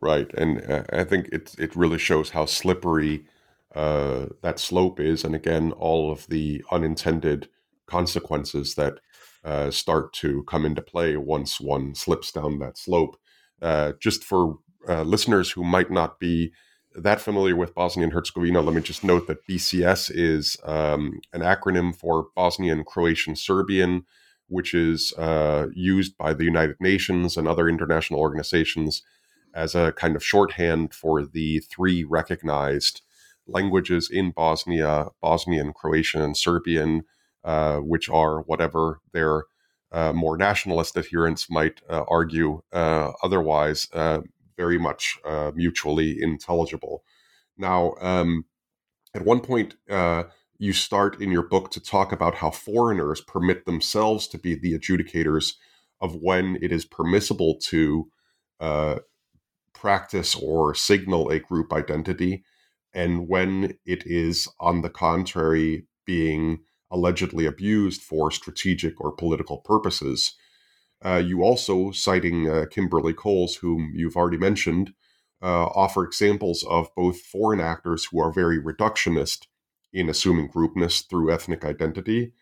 [0.00, 3.24] Right, and uh, I think it it really shows how slippery
[3.74, 7.48] uh, that slope is, and again, all of the unintended
[7.88, 9.00] consequences that
[9.44, 13.16] uh, start to come into play once one slips down that slope.
[13.60, 16.52] Uh, just for uh, listeners who might not be
[16.94, 21.42] that familiar with Bosnia and Herzegovina, let me just note that BCS is um, an
[21.42, 24.04] acronym for Bosnian, Croatian, Serbian,
[24.48, 29.02] which is uh, used by the United Nations and other international organizations
[29.54, 33.02] as a kind of shorthand for the three recognized
[33.46, 37.04] languages in Bosnia Bosnian, Croatian, and Serbian,
[37.44, 39.44] uh, which are whatever their
[39.92, 43.88] uh, more nationalist adherents might uh, argue uh, otherwise
[44.56, 45.18] very much
[45.54, 47.04] mutually intelligible.
[47.56, 48.44] Now, um,
[49.14, 49.76] at one point,
[50.58, 54.76] you start in your book to talk about how foreigners permit themselves to be the
[54.76, 55.54] adjudicators
[56.00, 58.10] of when it is permissible to
[58.60, 58.96] uh,
[59.72, 62.44] practice or signal a group identity,
[62.92, 66.58] and when it is, on the contrary, being
[66.90, 70.34] allegedly abused for strategic or political purposes.
[71.04, 74.92] Uh, you also, citing uh, Kimberly Coles, whom you've already mentioned,
[75.40, 79.46] uh, offer examples of both foreign actors who are very reductionist
[79.92, 82.32] in assuming groupness through ethnic identity,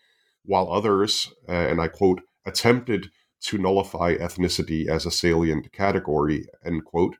[0.44, 3.10] while others, uh, and I quote, attempted
[3.42, 7.16] to nullify ethnicity as a salient category, end quote,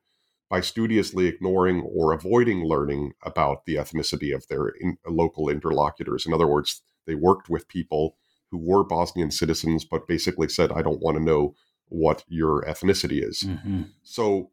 [0.49, 6.25] by studiously ignoring or avoiding learning about the ethnicity of their in, local interlocutors.
[6.25, 8.17] In other words, they worked with people
[8.51, 11.55] who were Bosnian citizens, but basically said, I don't want to know
[11.89, 13.45] what your ethnicity is.
[13.45, 13.83] Mm-hmm.
[14.03, 14.51] So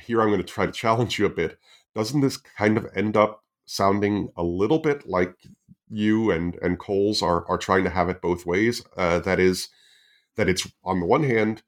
[0.00, 1.58] here I'm going to try to challenge you a bit.
[1.94, 5.34] Doesn't this kind of end up sounding a little bit like
[5.88, 8.84] you and, and Coles are, are trying to have it both ways?
[8.96, 9.68] Uh, that is,
[10.36, 11.62] that it's on the one hand,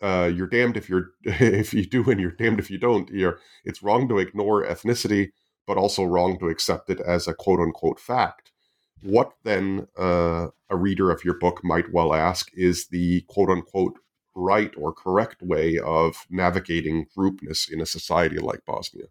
[0.00, 3.10] uh, you're damned if you're if you do and you're damned if you don't.
[3.10, 5.32] You're, it's wrong to ignore ethnicity,
[5.66, 8.52] but also wrong to accept it as a quote unquote fact
[9.02, 13.98] what then uh, a reader of your book might well ask is the quote unquote
[14.34, 19.06] right or correct way of navigating groupness in a society like Bosnia?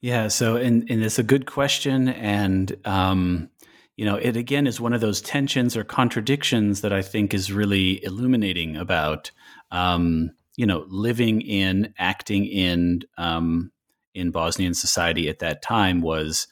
[0.00, 3.50] Yeah, so and, and it's a good question, and um,
[3.96, 7.52] you know, it again is one of those tensions or contradictions that I think is
[7.52, 9.30] really illuminating about
[9.70, 13.70] um, you know living in, acting in um,
[14.14, 16.48] in Bosnian society at that time was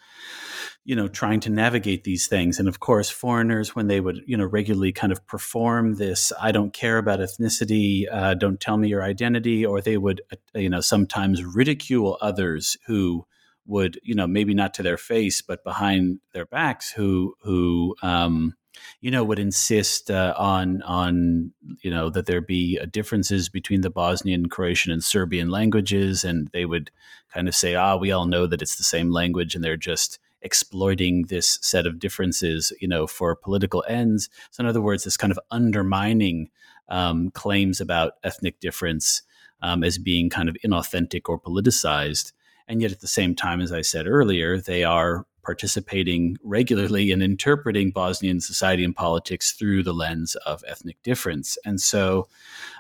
[0.85, 2.59] you know trying to navigate these things.
[2.59, 6.53] And of course foreigners when they would you know regularly kind of perform this i
[6.53, 10.71] don't care about ethnicity uh, don't tell me your identity or they would uh, you
[10.71, 13.27] know sometimes ridicule others who
[13.67, 18.55] would you know maybe not to their face but behind their backs who who um,
[19.01, 23.81] you know would insist uh, on on you know that there be uh, differences between
[23.83, 26.91] the Bosnian, Croatian, and Serbian languages, and they would
[27.33, 30.19] kind of say, ah, we all know that it's the same language, and they're just
[30.43, 34.29] exploiting this set of differences, you know, for political ends.
[34.51, 36.51] So, in other words, this kind of undermining
[36.89, 39.23] um, claims about ethnic difference
[39.63, 42.33] um, as being kind of inauthentic or politicized.
[42.69, 47.23] And yet, at the same time, as I said earlier, they are participating regularly in
[47.23, 51.57] interpreting Bosnian society and politics through the lens of ethnic difference.
[51.65, 52.29] And so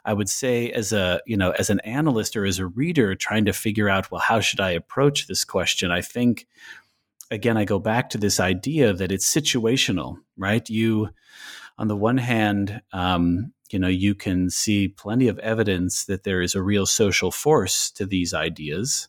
[0.04, 3.44] I would say as a, you know, as an analyst or as a reader trying
[3.46, 5.90] to figure out, well, how should I approach this question?
[5.90, 6.46] I think
[7.30, 10.68] again, I go back to this idea that it's situational, right?
[10.68, 11.10] You,
[11.78, 16.42] on the one hand, um, you know, you can see plenty of evidence that there
[16.42, 19.08] is a real social force to these ideas,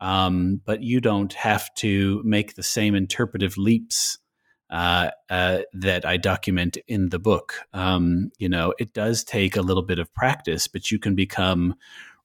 [0.00, 4.18] um, but you don't have to make the same interpretive leaps
[4.70, 7.60] uh, uh, that I document in the book.
[7.72, 11.74] Um, you know, it does take a little bit of practice, but you can become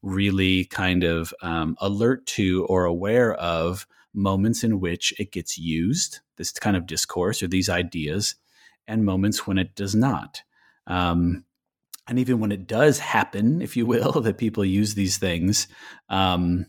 [0.01, 3.85] really kind of um, alert to or aware of
[4.17, 8.35] moments in which it gets used, this kind of discourse or these ideas,
[8.87, 10.41] and moments when it does not.
[10.87, 11.45] Um,
[12.07, 15.67] and even when it does happen, if you will, that people use these things,
[16.09, 16.65] um,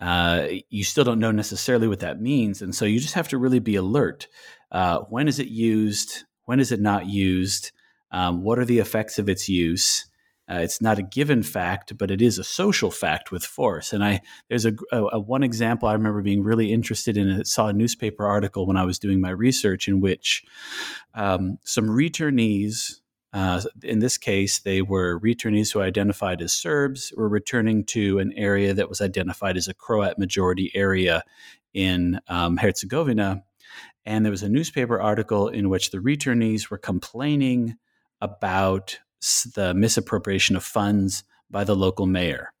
[0.00, 2.60] uh, you still don't know necessarily what that means.
[2.60, 4.26] And so you just have to really be alert.
[4.70, 6.24] Uh, when is it used?
[6.44, 7.72] When is it not used?
[8.10, 10.06] Um, what are the effects of its use?
[10.50, 13.92] Uh, it's not a given fact, but it is a social fact with force.
[13.92, 17.30] And I there's a, a, a, one example I remember being really interested in.
[17.30, 20.44] I saw a newspaper article when I was doing my research in which
[21.14, 23.00] um, some returnees
[23.34, 28.32] uh, in this case, they were returnees who identified as Serbs, were returning to an
[28.34, 31.24] area that was identified as a Croat majority area
[31.72, 33.42] in um, Herzegovina.
[34.06, 37.74] And there was a newspaper article in which the returnees were complaining
[38.20, 39.00] about
[39.54, 42.52] the misappropriation of funds by the local mayor.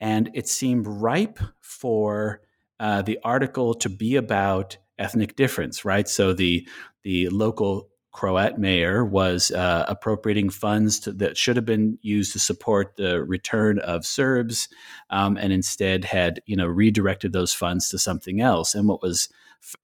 [0.00, 2.40] And it seemed ripe for
[2.80, 6.08] uh, the article to be about ethnic difference, right?
[6.08, 6.66] So the
[7.02, 12.38] the local Croat mayor was uh, appropriating funds to, that should have been used to
[12.38, 14.68] support the return of Serbs,
[15.08, 18.74] um, and instead had you know redirected those funds to something else.
[18.74, 19.28] And what was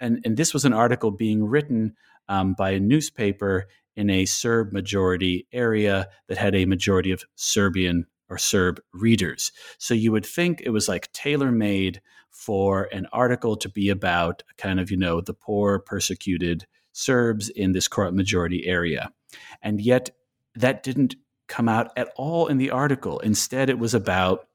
[0.01, 1.97] and, and this was an article being written
[2.29, 3.69] um, by a newspaper
[3.99, 9.51] in a Serb majority area that had a majority of Serbian or Serb readers.
[9.79, 14.45] So you would think it was like tailor made for an article to be about
[14.57, 19.11] kind of you know the poor persecuted Serbs in this Croat majority area.
[19.63, 20.11] And yet,
[20.55, 21.17] that didn't
[21.49, 23.19] come out at all in the article.
[23.19, 24.47] Instead, it was about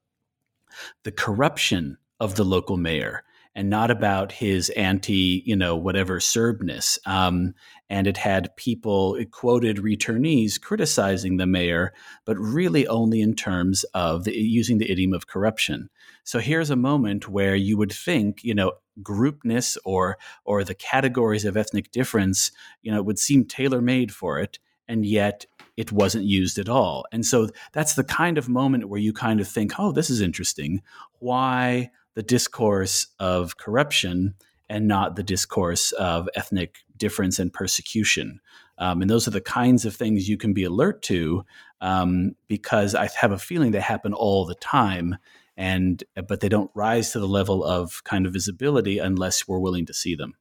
[1.04, 3.26] the corruption of the local mayor
[3.56, 6.98] and not about his anti, you know, whatever Serbness.
[7.06, 7.54] Um,
[7.90, 11.94] and it had people, it quoted returnees criticizing the mayor,
[12.26, 15.90] but really only in terms of the, using the idiom of corruption.
[16.24, 21.46] So here's a moment where you would think, you know, groupness or or the categories
[21.46, 22.52] of ethnic difference,
[22.82, 25.46] you know, would seem tailor made for it, and yet
[25.76, 27.06] it wasn't used at all.
[27.12, 30.22] And so that's the kind of moment where you kind of think, oh, this is
[30.22, 30.82] interesting.
[31.20, 34.36] Why the discourse of corruption
[34.70, 38.40] and not the discourse of ethnic difference and persecution?
[38.78, 41.46] Um, and those are the kinds of things you can be alert to
[41.82, 45.18] um, because I have a feeling they happen all the time
[45.56, 49.86] and but they don't rise to the level of kind of visibility unless we're willing
[49.86, 50.34] to see them.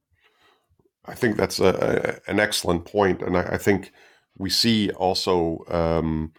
[1.04, 3.92] I think that's a, a, an excellent point, and I, I, think
[4.38, 6.32] we see also um,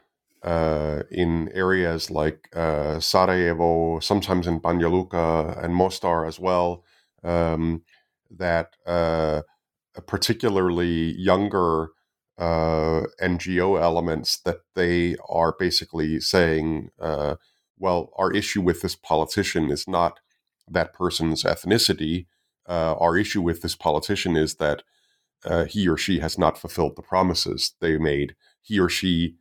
[0.43, 6.83] uh, in areas like uh, Sarajevo, sometimes in Banja Luka and Mostar as well,
[7.23, 7.83] um,
[8.29, 9.41] that uh,
[10.05, 11.89] particularly younger
[12.37, 17.35] uh, NGO elements that they are basically saying uh,
[17.79, 20.19] well, our issue with this politician is not
[20.69, 22.27] that person's ethnicity.
[22.67, 24.83] Uh, our issue with this politician is that
[25.67, 28.35] he or she has not fulfilled the promises they made.
[28.61, 29.35] He or she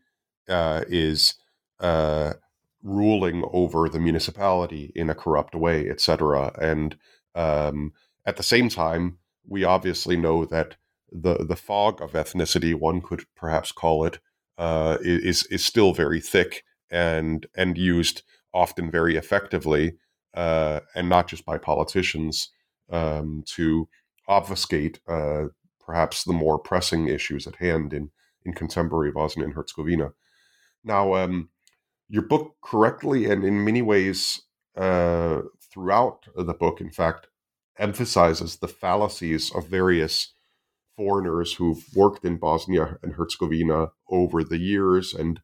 [0.49, 1.34] uh, is
[1.80, 2.34] uh,
[2.82, 6.53] ruling over the municipality in a corrupt way, etc.
[6.61, 6.97] And
[7.34, 7.93] um,
[8.26, 10.76] at the same time, we obviously know that
[11.11, 14.18] the the fog of ethnicity, one could perhaps call it,
[14.59, 18.22] uh, is is still very thick and and used
[18.55, 19.95] often very effectively,
[20.34, 22.51] uh, and not just by politicians,
[22.90, 23.88] um, to
[24.28, 25.45] obfuscate uh,
[25.80, 28.11] perhaps the more pressing issues at hand in
[28.45, 30.12] in contemporary Bosnia and Herzegovina.
[30.85, 31.49] Now, um,
[32.09, 34.43] your book correctly and in many ways
[34.76, 37.28] uh, throughout the book, in fact,
[37.78, 40.35] emphasizes the fallacies of various
[40.97, 45.41] foreigners who've worked in Bosnia and Herzegovina over the years and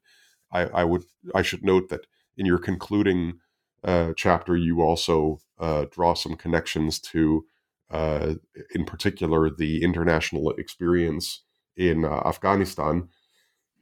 [0.53, 3.41] I, I would I should note that in your concluding
[3.85, 7.45] uh, chapter, you also uh, draw some connections to,
[7.91, 8.35] uh,
[8.75, 11.43] in particular, the international experience
[11.77, 13.09] in uh, Afghanistan.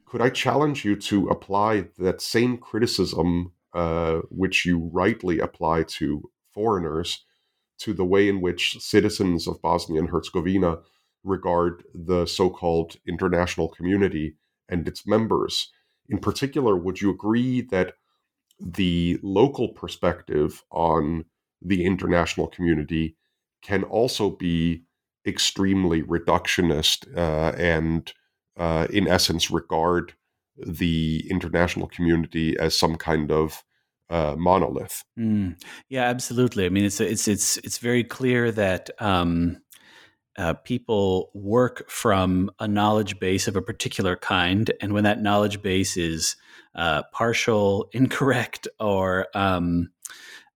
[0.07, 6.29] Could I challenge you to apply that same criticism, uh, which you rightly apply to
[6.53, 7.25] foreigners,
[7.79, 10.79] to the way in which citizens of Bosnia and Herzegovina
[11.23, 14.37] regard the so called international community
[14.69, 15.71] and its members?
[16.09, 17.93] in particular, would you agree that
[18.59, 21.25] the local perspective on
[21.61, 23.15] the international community
[23.61, 24.83] can also be
[25.25, 28.13] extremely reductionist uh, and,
[28.57, 30.13] uh, in essence, regard
[30.57, 33.63] the international community as some kind of
[34.09, 35.03] uh, monolith.
[35.19, 35.61] Mm.
[35.89, 36.65] Yeah, absolutely.
[36.65, 39.61] I mean, it's it's it's it's very clear that um,
[40.37, 45.61] uh, people work from a knowledge base of a particular kind, and when that knowledge
[45.61, 46.35] base is
[46.75, 49.89] uh, partial, incorrect, or um,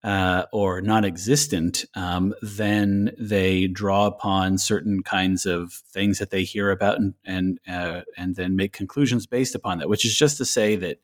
[0.04, 6.72] uh, or non-existent, um, then they draw upon certain kinds of things that they hear
[6.72, 9.89] about and and uh, and then make conclusions based upon that.
[9.89, 10.99] Which is just to say that,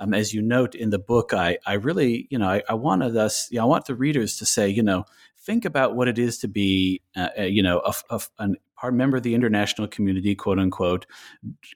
[0.00, 3.16] um, as you note in the book, I I really you know I, I wanted
[3.16, 5.04] us you know, I want the readers to say you know
[5.38, 8.56] think about what it is to be uh, uh you know a, a, an
[8.90, 11.06] member of the international community, quote unquote,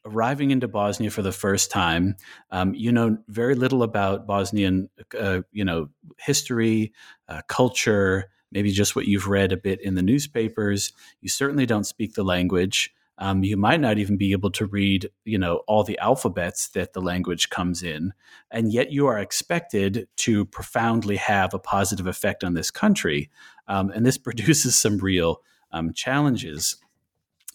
[0.04, 2.16] arriving into Bosnia for the first time.
[2.50, 4.88] Um, you know very little about Bosnian,
[5.18, 5.88] uh, you know,
[6.18, 6.92] history,
[7.28, 10.92] uh, culture, maybe just what you've read a bit in the newspapers.
[11.20, 12.92] You certainly don't speak the language.
[13.18, 16.92] Um, you might not even be able to read, you know, all the alphabets that
[16.92, 18.12] the language comes in,
[18.50, 23.30] and yet you are expected to profoundly have a positive effect on this country,
[23.68, 25.40] um, and this produces some real
[25.72, 26.76] um, challenges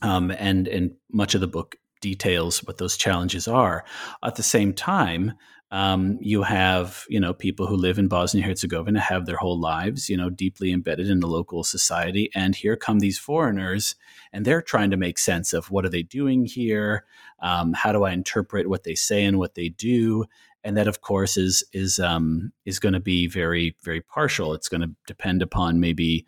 [0.02, 3.86] um, and and much of the book details what those challenges are.
[4.24, 5.34] At the same time,
[5.72, 10.10] um, you have you know people who live in Bosnia Herzegovina have their whole lives
[10.10, 13.96] you know deeply embedded in the local society, and here come these foreigners,
[14.34, 17.06] and they're trying to make sense of what are they doing here,
[17.40, 20.26] um, how do I interpret what they say and what they do,
[20.64, 24.54] and that of course is is um, is going to be very very partial.
[24.54, 26.26] It's going to depend upon maybe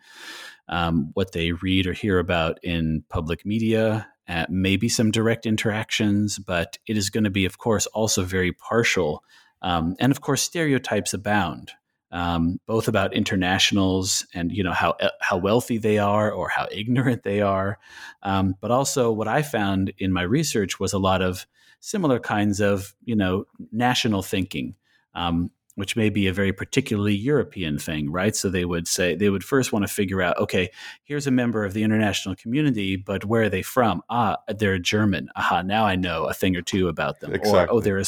[0.68, 6.38] um, what they read or hear about in public media, uh, maybe some direct interactions,
[6.38, 9.22] but it is going to be, of course, also very partial.
[9.62, 11.72] Um, and of course, stereotypes abound,
[12.10, 16.68] um, both about internationals and you know how uh, how wealthy they are or how
[16.72, 17.78] ignorant they are,
[18.22, 21.46] um, but also what I found in my research was a lot of
[21.84, 24.74] similar kinds of you know national thinking.
[25.14, 28.36] Um, which may be a very particularly European thing, right?
[28.36, 30.70] So they would say they would first want to figure out, okay,
[31.02, 34.00] here's a member of the international community, but where are they from?
[34.08, 35.30] Ah, they're a German.
[35.34, 37.34] Aha, now I know a thing or two about them.
[37.34, 37.74] Exactly.
[37.74, 38.04] Or oh, they're a,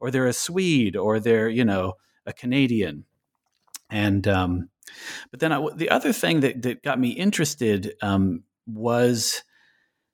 [0.00, 1.94] or they're a Swede, or they're you know
[2.26, 3.04] a Canadian.
[3.88, 4.68] And um,
[5.30, 9.44] but then I, the other thing that that got me interested um, was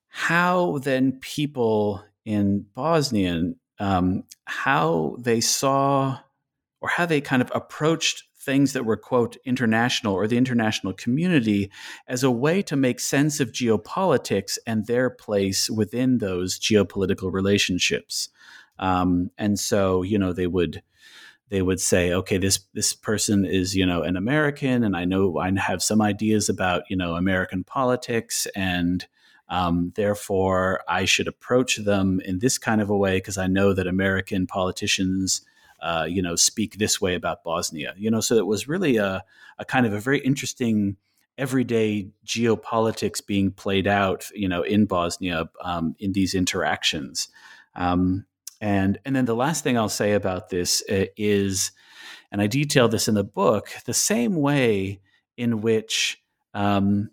[0.09, 6.19] how then people in Bosnian um, how they saw
[6.81, 11.71] or how they kind of approached things that were quote international or the international community
[12.09, 18.29] as a way to make sense of geopolitics and their place within those geopolitical relationships.
[18.79, 20.83] Um, and so you know they would
[21.51, 25.39] they would say okay this this person is you know an american and i know
[25.39, 29.07] i have some ideas about you know american politics and
[29.53, 33.73] um, therefore i should approach them in this kind of a way because i know
[33.73, 35.43] that american politicians
[35.83, 37.93] uh, you know, speak this way about Bosnia.
[37.97, 39.25] You know, so it was really a,
[39.59, 40.97] a kind of a very interesting
[41.37, 47.29] everyday geopolitics being played out, you know, in Bosnia um, in these interactions.
[47.75, 48.27] Um,
[48.61, 51.73] and and then the last thing I'll say about this uh, is,
[52.31, 55.01] and I detail this in the book, the same way
[55.37, 56.23] in which
[56.55, 57.11] um,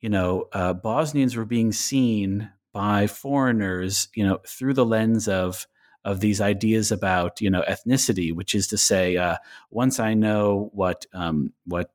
[0.00, 5.66] you know uh, Bosnians were being seen by foreigners, you know, through the lens of
[6.04, 9.36] of these ideas about you know ethnicity, which is to say, uh,
[9.70, 11.90] once I know what um, what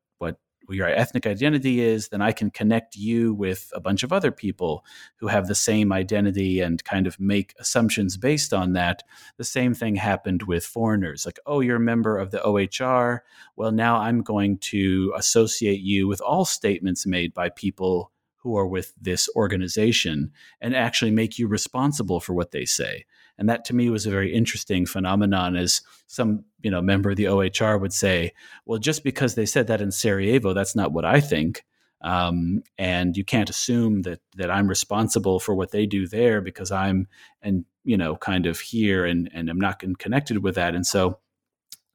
[0.74, 4.86] your ethnic identity is, then I can connect you with a bunch of other people
[5.18, 9.04] who have the same identity and kind of make assumptions based on that.
[9.38, 11.26] The same thing happened with foreigners.
[11.26, 13.20] Like, oh, you're a member of the OHR.
[13.56, 18.68] Well, now I'm going to associate you with all statements made by people who are
[18.68, 23.06] with this organization and actually make you responsible for what they say.
[23.42, 27.16] And that to me was a very interesting phenomenon as some, you know, member of
[27.16, 28.34] the OHR would say,
[28.68, 31.66] well, just because they said that in Sarajevo, that's not what I think.
[32.02, 36.72] Um, and you can't assume that that I'm responsible for what they do there because
[36.72, 37.08] I'm
[37.42, 40.76] and you know kind of here and and I'm not connected with that.
[40.76, 41.18] And so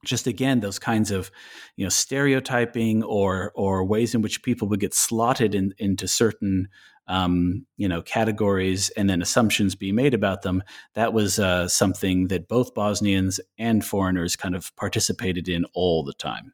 [0.04, 1.30] just again those kinds of
[1.76, 6.66] you know stereotyping or or ways in which people would get slotted in, into certain
[7.08, 10.62] um, you know categories and then assumptions be made about them.
[10.94, 16.14] That was uh, something that both Bosnians and foreigners kind of participated in all the
[16.14, 16.52] time.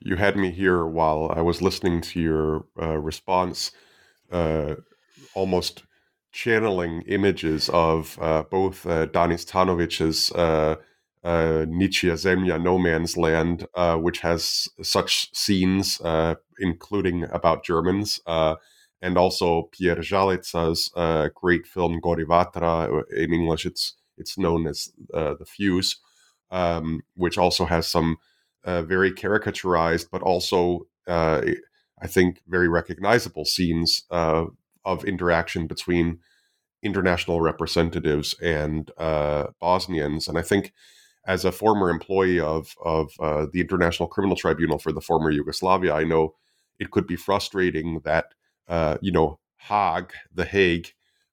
[0.00, 3.72] You had me here while I was listening to your uh, response,
[4.30, 4.74] uh,
[5.34, 5.84] almost
[6.30, 10.76] channeling images of uh, both uh, Danis Tanovic's uh,
[11.24, 18.20] uh, Ničija Zemlja, No Man's Land, uh, which has such scenes, uh, including about Germans,
[18.26, 18.56] uh,
[19.04, 23.02] and also Pjer Žalica's uh, great film Gori vatra.
[23.14, 25.96] In English, it's it's known as uh, The Fuse,
[26.50, 28.16] um, which also has some
[28.64, 31.42] uh, very caricaturized, but also uh,
[32.00, 34.46] I think very recognizable scenes uh,
[34.84, 36.20] of interaction between
[36.82, 40.28] international representatives and uh, Bosnians.
[40.28, 40.72] And I think
[41.26, 45.94] as a former employee of, of uh, the International Criminal Tribunal for the former Yugoslavia,
[45.94, 46.34] I know
[46.78, 48.26] it could be frustrating that,
[48.68, 50.88] uh, you know, Hague, The Hague,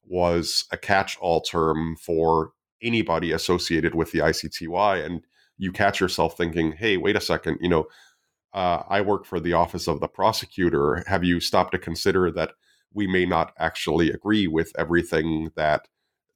[0.05, 2.51] was a catch all term for
[2.81, 5.05] anybody associated with the ICTY.
[5.05, 5.21] And
[5.57, 7.85] you catch yourself thinking, hey, wait a second, you know,
[8.53, 11.03] uh, I work for the office of the prosecutor.
[11.07, 12.51] Have you stopped to consider that
[12.93, 15.87] we may not actually agree with everything that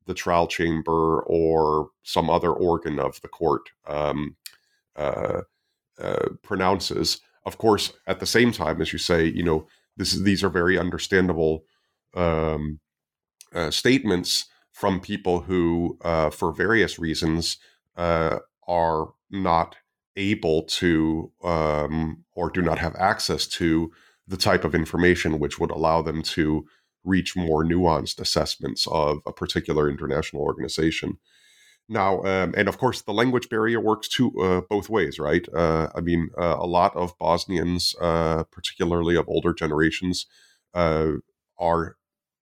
[0.06, 4.38] the trial chamber or some other organ of the court um,
[4.96, 5.42] uh,
[6.00, 7.20] uh, pronounces?
[7.46, 9.68] Of course, at the same time, as you say, you know,
[9.98, 11.64] this is, these are very understandable
[12.14, 12.80] um,
[13.54, 17.58] uh, statements from people who, uh, for various reasons,
[17.96, 19.78] uh, are not
[20.18, 23.92] able to um, or do not have access to
[24.28, 26.66] the type of information which would allow them to
[27.04, 31.18] reach more nuanced assessments of a particular international organization.
[31.88, 35.48] Now, um, and of course, the language barrier works two uh, both ways, right?
[35.54, 40.26] Uh, I mean, uh, a lot of Bosnians, uh, particularly of older generations,
[40.74, 41.12] uh,
[41.60, 41.98] are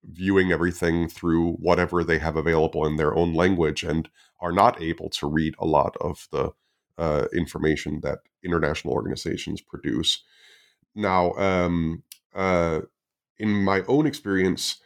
[0.06, 5.10] viewing everything through whatever they have available in their own language and are not able
[5.10, 6.52] to read a lot of the
[6.98, 10.24] uh, information that international organizations produce.
[10.96, 12.04] Now, um,
[13.38, 14.78] in my own experience,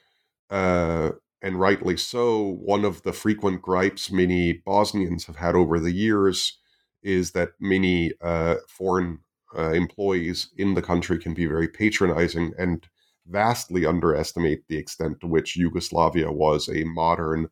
[1.41, 6.57] and rightly so, one of the frequent gripes many Bosnians have had over the years
[7.03, 9.19] is that many uh, foreign
[9.57, 12.88] uh, employees in the country can be very patronizing and
[13.27, 17.47] vastly underestimate the extent to which Yugoslavia was a modern,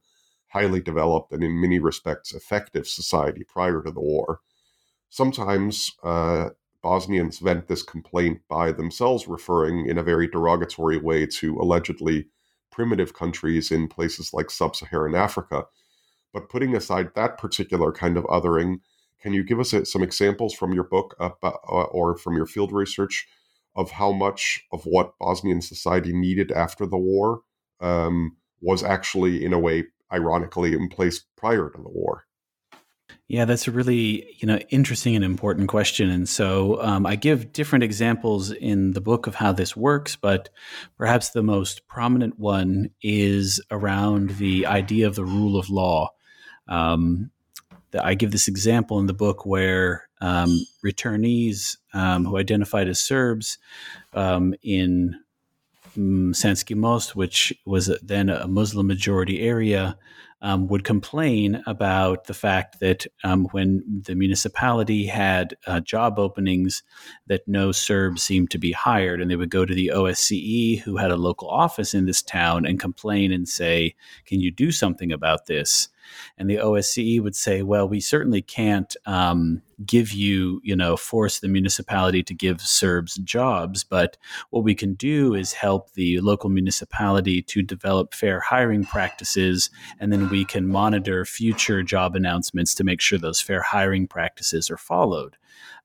[0.47, 4.39] highly developed, and in many respects effective society prior to the war.
[5.09, 6.49] Sometimes uh,
[6.81, 12.27] Bosnians vent this complaint by themselves referring in a very derogatory way to allegedly
[12.75, 15.63] primitive countries in places like sub Saharan Africa.
[16.33, 18.81] But putting aside that particular kind of othering,
[19.21, 23.27] can you give us some examples from your book uh, or from your field research
[23.77, 27.41] of how much of what Bosnian society needed after the war
[27.79, 32.25] um, was actually, in a way, ironically, in place prior to the war?
[33.27, 37.53] Yeah, that's a really you know interesting and important question, and so um, I give
[37.53, 40.49] different examples in the book of how this works, but
[40.97, 46.09] perhaps the most prominent one is around the idea of the rule of law.
[46.67, 47.31] Um,
[47.99, 53.57] I give this example in the book where um, returnees um, who identified as Serbs
[54.13, 55.15] um, in
[55.97, 56.33] um,
[56.75, 59.97] Most, which was then a Muslim majority area,
[60.41, 66.83] um, would complain about the fact that um, when the municipality had uh, job openings,
[67.27, 70.97] that no Serbs seemed to be hired, and they would go to the OSCE, who
[70.97, 75.11] had a local office in this town, and complain and say, "Can you do something
[75.11, 75.89] about this?"
[76.37, 81.39] And the OSCE would say, well, we certainly can't um, give you, you know, force
[81.39, 84.17] the municipality to give Serbs jobs, but
[84.49, 90.11] what we can do is help the local municipality to develop fair hiring practices, and
[90.11, 94.77] then we can monitor future job announcements to make sure those fair hiring practices are
[94.77, 95.37] followed.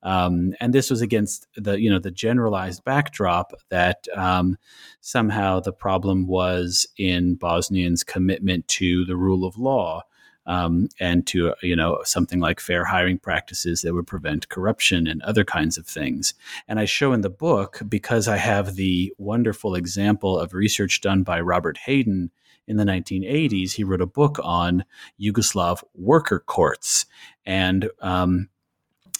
[0.03, 4.57] Um, and this was against the you know the generalized backdrop that um,
[5.01, 10.03] somehow the problem was in Bosnians' commitment to the rule of law
[10.45, 15.21] um, and to you know something like fair hiring practices that would prevent corruption and
[15.21, 16.33] other kinds of things.
[16.67, 21.23] And I show in the book because I have the wonderful example of research done
[21.23, 22.31] by Robert Hayden
[22.67, 23.73] in the 1980s.
[23.73, 24.85] He wrote a book on
[25.19, 27.05] Yugoslav worker courts
[27.45, 27.89] and.
[27.99, 28.49] Um,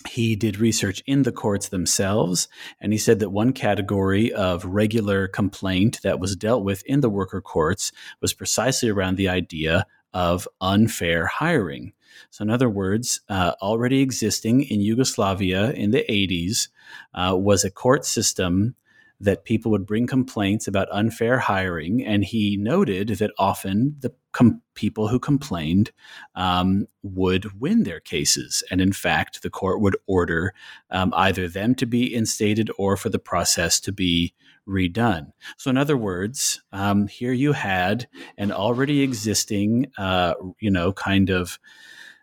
[0.07, 2.47] he did research in the courts themselves,
[2.79, 7.09] and he said that one category of regular complaint that was dealt with in the
[7.09, 11.93] worker courts was precisely around the idea of unfair hiring.
[12.29, 16.69] So, in other words, uh, already existing in Yugoslavia in the 80s
[17.13, 18.75] uh, was a court system
[19.21, 22.03] that people would bring complaints about unfair hiring.
[22.03, 25.91] And he noted that often the com- people who complained
[26.33, 28.63] um, would win their cases.
[28.71, 30.55] And in fact, the court would order
[30.89, 34.33] um, either them to be instated or for the process to be
[34.67, 35.31] redone.
[35.57, 38.07] So, in other words, um, here you had
[38.37, 41.59] an already existing, uh, you know, kind of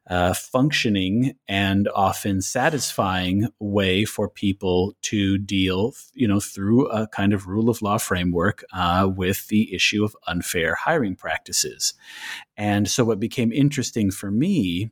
[0.08, 7.34] uh, functioning and often satisfying way for people to deal, you know, through a kind
[7.34, 11.92] of rule of law framework uh, with the issue of unfair hiring practices.
[12.56, 14.90] And so, what became interesting for me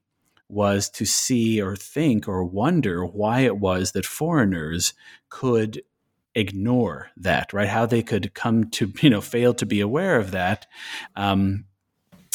[0.49, 4.95] was to see or think or wonder why it was that foreigners
[5.29, 5.83] could
[6.37, 7.69] ignore that, right?
[7.69, 10.67] How they could come to, you know, fail to be aware of that.
[11.17, 11.65] Um,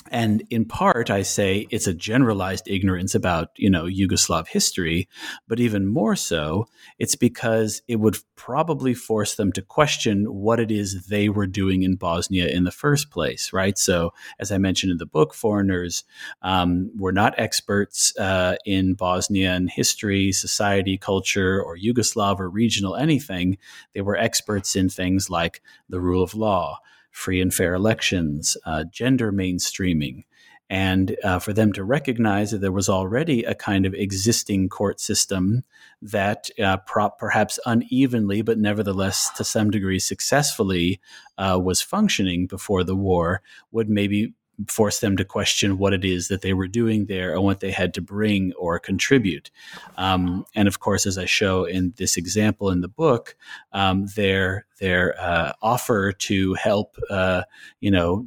[0.10, 5.08] and in part i say it's a generalized ignorance about you know yugoslav history
[5.48, 10.72] but even more so it's because it would probably force them to question what it
[10.72, 13.78] is they were doing in bosnia in the first place right?
[13.78, 16.04] So as i mentioned in the book foreigners
[16.42, 23.58] um, were not experts uh, in bosnian history society culture or yugoslav or regional anything.
[23.94, 26.80] They were experts in things like the rule of law
[27.12, 30.24] free and fair elections, uh, gender mainstreaming,
[30.70, 35.02] and uh, for them to recognize that there was already a kind of existing court
[35.02, 35.66] system
[36.02, 41.02] that uh, prop, perhaps unevenly, but nevertheless to some degree successfully
[41.38, 43.42] uh, was functioning before the war,
[43.72, 44.34] would maybe
[44.68, 47.72] force them to question what it is that they were doing there and what they
[47.72, 49.52] had to bring or contribute.
[49.98, 53.36] Um, and of course, as I show in this example in the book,
[53.74, 57.44] um, their their uh, offer to help, uh,
[57.80, 58.26] you know,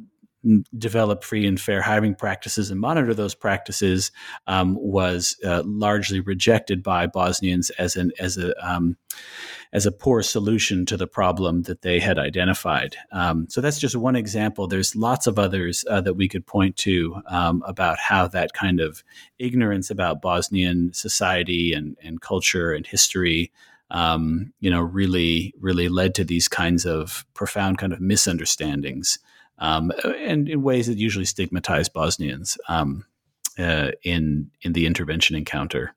[0.77, 4.11] develop free and fair hiring practices and monitor those practices
[4.47, 8.95] um, was uh, largely rejected by Bosnians as an as a um,
[9.75, 12.95] as a poor solution to the problem that they had identified.
[13.11, 14.67] Um, so that's just one example.
[14.67, 18.79] There's lots of others uh, that we could point to um, about how that kind
[18.79, 19.03] of
[19.37, 23.51] ignorance about Bosnian society and, and culture and history.
[23.91, 29.19] Um, you know, really, really led to these kinds of profound kind of misunderstandings
[29.59, 33.05] um, and in ways that usually stigmatize Bosnians um,
[33.59, 35.94] uh, in in the intervention encounter.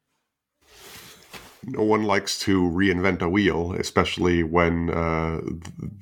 [1.73, 5.41] No one likes to reinvent a wheel, especially when uh,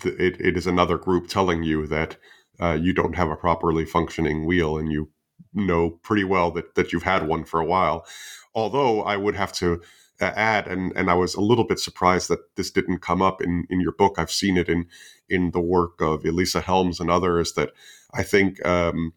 [0.01, 2.17] th- it, it is another group telling you that
[2.61, 5.11] uh, you don't have a properly functioning wheel, and you
[5.55, 8.07] know pretty well that that you've had one for a while.
[8.55, 9.83] Although I would have to
[10.21, 13.43] uh, add, and and I was a little bit surprised that this didn't come up
[13.43, 14.17] in in your book.
[14.19, 14.87] I've seen it in
[15.29, 17.53] in the work of Elissa Helms and others.
[17.55, 17.73] That
[18.15, 19.13] I think um,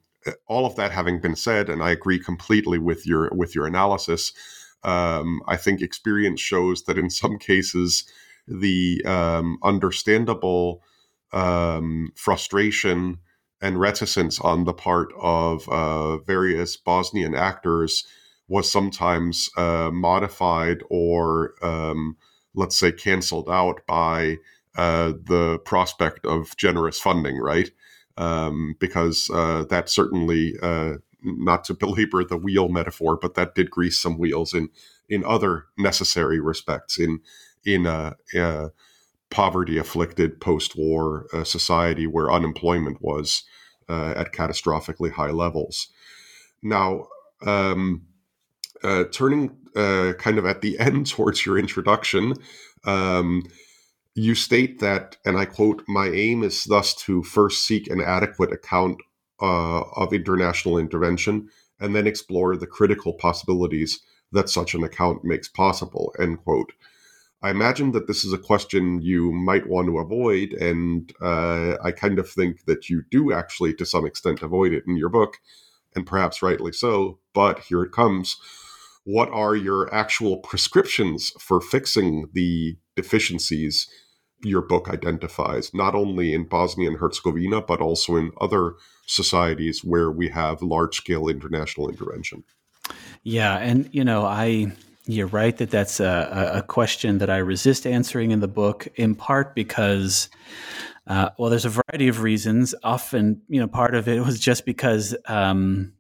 [0.48, 4.34] all of that having been said, and I agree completely with your with your analysis.
[4.84, 8.06] Um, I think experience shows that in some cases
[8.48, 10.82] the um, understandable
[11.32, 13.20] um, frustration
[13.62, 18.06] and reticence on the part of uh, various Bosnian actors
[18.48, 22.18] was sometimes uh, modified or, um,
[22.56, 24.38] let's say, canceled out by
[24.76, 27.70] uh, the prospect of generous funding, right?
[28.18, 33.72] Um, because uh, that certainly, uh, not to belabor the wheel metaphor, but that did
[33.72, 34.70] grease some wheels in
[35.08, 37.20] in other necessary respects in
[37.66, 38.72] in a, a
[39.30, 43.44] poverty afflicted post war uh, society where unemployment was
[43.90, 45.90] uh, at catastrophically high levels.
[46.62, 47.08] Now.
[47.46, 48.04] Um,
[48.84, 52.34] uh, turning uh, kind of at the end towards your introduction,
[52.86, 53.44] um,
[54.16, 58.52] you state that, and I quote, My aim is thus to first seek an adequate
[58.52, 59.00] account
[59.42, 64.00] uh, of international intervention and then explore the critical possibilities
[64.32, 66.72] that such an account makes possible, end quote.
[67.42, 71.92] I imagine that this is a question you might want to avoid, and uh, I
[71.92, 75.38] kind of think that you do actually, to some extent, avoid it in your book,
[75.96, 77.20] and perhaps rightly so.
[77.34, 78.38] But here it comes
[79.06, 83.88] what are your actual prescriptions for fixing the deficiencies
[84.42, 88.74] your book identifies, not only in Bosnia and Herzegovina, but also in other
[89.06, 92.44] societies where we have large scale international intervention?
[93.24, 93.58] Yeah.
[93.58, 94.74] And, you know, I.
[95.06, 99.16] You're right that that's a, a question that I resist answering in the book, in
[99.16, 100.30] part because
[101.10, 102.76] uh, well, there's a variety of reasons.
[102.84, 105.94] Often, you know, part of it was just because um,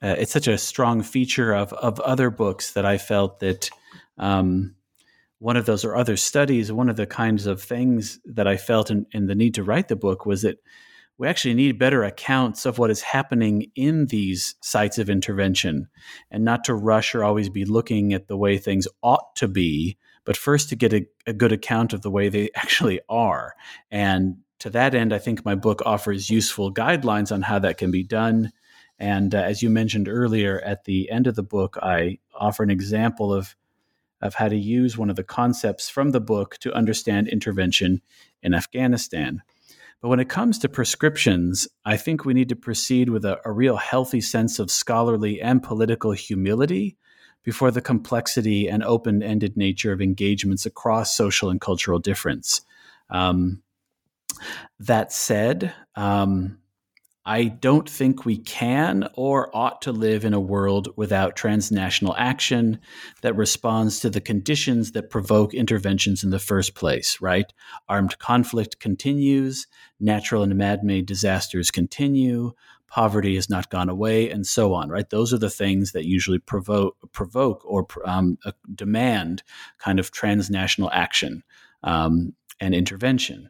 [0.00, 3.68] uh, it's such a strong feature of of other books that I felt that
[4.16, 4.76] um,
[5.44, 8.90] one of those or other studies, one of the kinds of things that I felt
[8.90, 10.56] in, in the need to write the book was that
[11.18, 15.86] we actually need better accounts of what is happening in these sites of intervention
[16.30, 19.98] and not to rush or always be looking at the way things ought to be,
[20.24, 23.52] but first to get a, a good account of the way they actually are.
[23.90, 27.90] And to that end, I think my book offers useful guidelines on how that can
[27.90, 28.50] be done.
[28.98, 32.70] And uh, as you mentioned earlier, at the end of the book, I offer an
[32.70, 33.54] example of
[34.24, 38.00] of how to use one of the concepts from the book to understand intervention
[38.42, 39.42] in Afghanistan.
[40.00, 43.52] But when it comes to prescriptions, I think we need to proceed with a, a
[43.52, 46.96] real healthy sense of scholarly and political humility
[47.42, 52.62] before the complexity and open ended nature of engagements across social and cultural difference.
[53.10, 53.62] Um,
[54.80, 56.58] that said, um,
[57.26, 62.80] I don't think we can or ought to live in a world without transnational action
[63.22, 67.50] that responds to the conditions that provoke interventions in the first place, right?
[67.88, 69.66] Armed conflict continues,
[69.98, 72.52] natural and man made disasters continue,
[72.88, 75.08] poverty has not gone away, and so on, right?
[75.08, 79.42] Those are the things that usually provoke, provoke or um, uh, demand
[79.78, 81.42] kind of transnational action
[81.82, 83.48] um, and intervention.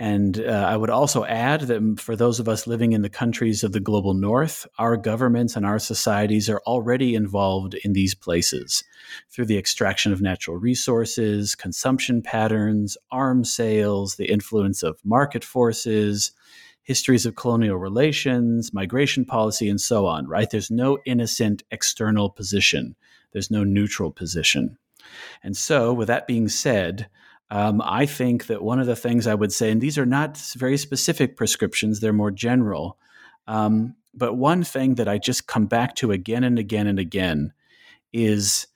[0.00, 3.62] And uh, I would also add that for those of us living in the countries
[3.62, 8.82] of the global north, our governments and our societies are already involved in these places
[9.30, 16.32] through the extraction of natural resources, consumption patterns, arms sales, the influence of market forces,
[16.82, 20.48] histories of colonial relations, migration policy, and so on, right?
[20.48, 22.96] There's no innocent external position,
[23.32, 24.78] there's no neutral position.
[25.42, 27.06] And so, with that being said,
[27.50, 30.36] um, I think that one of the things I would say, and these are not
[30.56, 32.98] very specific prescriptions, they're more general.
[33.48, 37.52] Um, but one thing that I just come back to again and again and again
[38.12, 38.66] is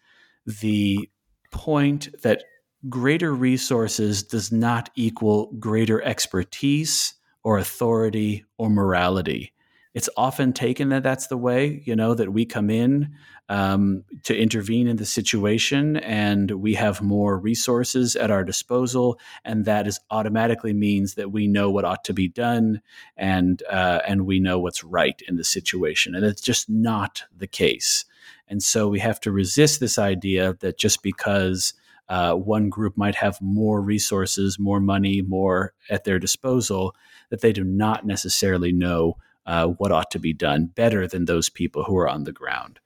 [0.46, 1.08] the
[1.50, 2.44] point that
[2.88, 9.53] greater resources does not equal greater expertise or authority or morality
[9.94, 13.14] it's often taken that that's the way, you know, that we come in
[13.48, 19.20] um, to intervene in the situation and we have more resources at our disposal.
[19.44, 22.82] And that is automatically means that we know what ought to be done
[23.16, 26.16] and, uh, and we know what's right in the situation.
[26.16, 28.04] And it's just not the case.
[28.48, 31.72] And so we have to resist this idea that just because
[32.08, 36.94] uh, one group might have more resources, more money, more at their disposal,
[37.30, 39.16] that they do not necessarily know
[39.46, 42.80] uh, what ought to be done better than those people who are on the ground.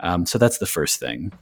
[0.00, 1.32] Um, so that's the first thing.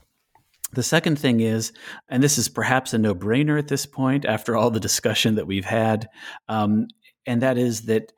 [0.73, 1.71] The second thing is,
[2.09, 5.47] and this is perhaps a no brainer at this point after all the discussion that
[5.47, 6.09] we've had,
[6.47, 6.87] um,
[7.25, 8.11] and that is that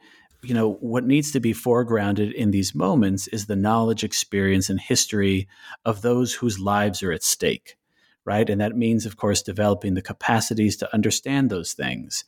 [0.44, 4.80] you know what needs to be foregrounded in these moments is the knowledge experience and
[4.80, 5.48] history
[5.86, 7.78] of those whose lives are at stake
[8.26, 12.26] right and that means of course developing the capacities to understand those things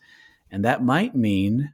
[0.51, 1.73] and that might mean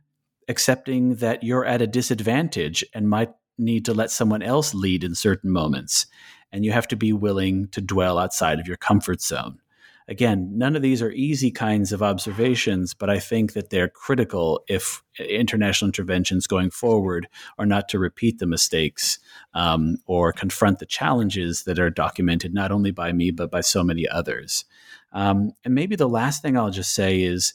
[0.49, 5.15] accepting that you're at a disadvantage and might need to let someone else lead in
[5.15, 6.07] certain moments.
[6.51, 9.59] And you have to be willing to dwell outside of your comfort zone.
[10.07, 14.63] Again, none of these are easy kinds of observations, but I think that they're critical
[14.67, 17.27] if international interventions going forward
[17.59, 19.19] are not to repeat the mistakes
[19.53, 23.83] um, or confront the challenges that are documented not only by me, but by so
[23.83, 24.65] many others.
[25.13, 27.53] Um, and maybe the last thing I'll just say is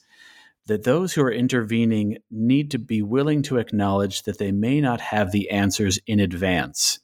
[0.66, 5.00] that those who are intervening need to be willing to acknowledge that they may not
[5.00, 7.00] have the answers in advance,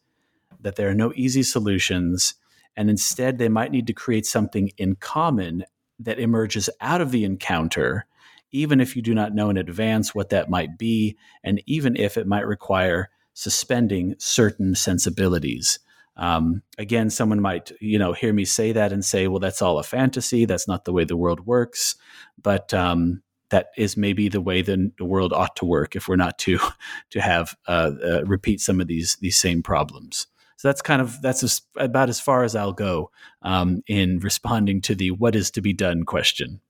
[0.60, 2.34] that there are no easy solutions,
[2.76, 5.64] and instead they might need to create something in common
[5.98, 8.06] that emerges out of the encounter,
[8.52, 12.16] even if you do not know in advance what that might be, and even if
[12.16, 15.78] it might require suspending certain sensibilities.
[16.16, 19.78] Um, again, someone might, you know, hear me say that and say, "Well, that's all
[19.78, 20.44] a fantasy.
[20.44, 21.94] That's not the way the world works."
[22.42, 26.16] But um, that is maybe the way the, the world ought to work if we're
[26.16, 26.58] not to
[27.10, 30.26] to have uh, uh, repeat some of these these same problems.
[30.56, 33.10] So that's kind of that's as, about as far as I'll go
[33.42, 36.60] um, in responding to the "what is to be done" question.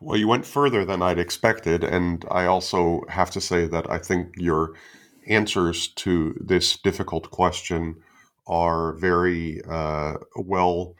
[0.00, 3.98] Well, you went further than I'd expected, and I also have to say that I
[3.98, 4.74] think your
[5.26, 7.96] answers to this difficult question
[8.46, 10.94] are very uh, well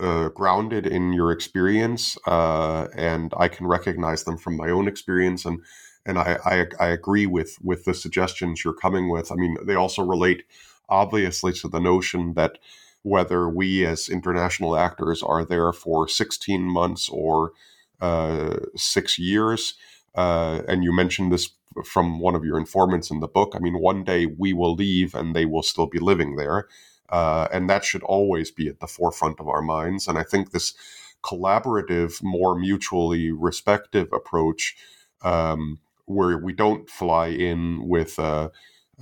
[0.00, 5.44] uh, grounded in your experience, uh, and I can recognize them from my own experience,
[5.44, 5.60] and
[6.06, 9.30] and I, I, I agree with with the suggestions you're coming with.
[9.30, 10.44] I mean, they also relate
[10.88, 12.58] obviously to the notion that
[13.02, 17.52] whether we as international actors are there for 16 months or
[18.00, 19.74] uh, six years,
[20.14, 21.50] uh, and you mentioned this
[21.84, 23.52] from one of your informants in the book.
[23.54, 26.66] I mean, one day we will leave and they will still be living there.
[27.10, 30.06] Uh, and that should always be at the forefront of our minds.
[30.08, 30.74] And I think this
[31.22, 34.76] collaborative, more mutually respective approach,
[35.22, 38.48] um, where we don't fly in with uh,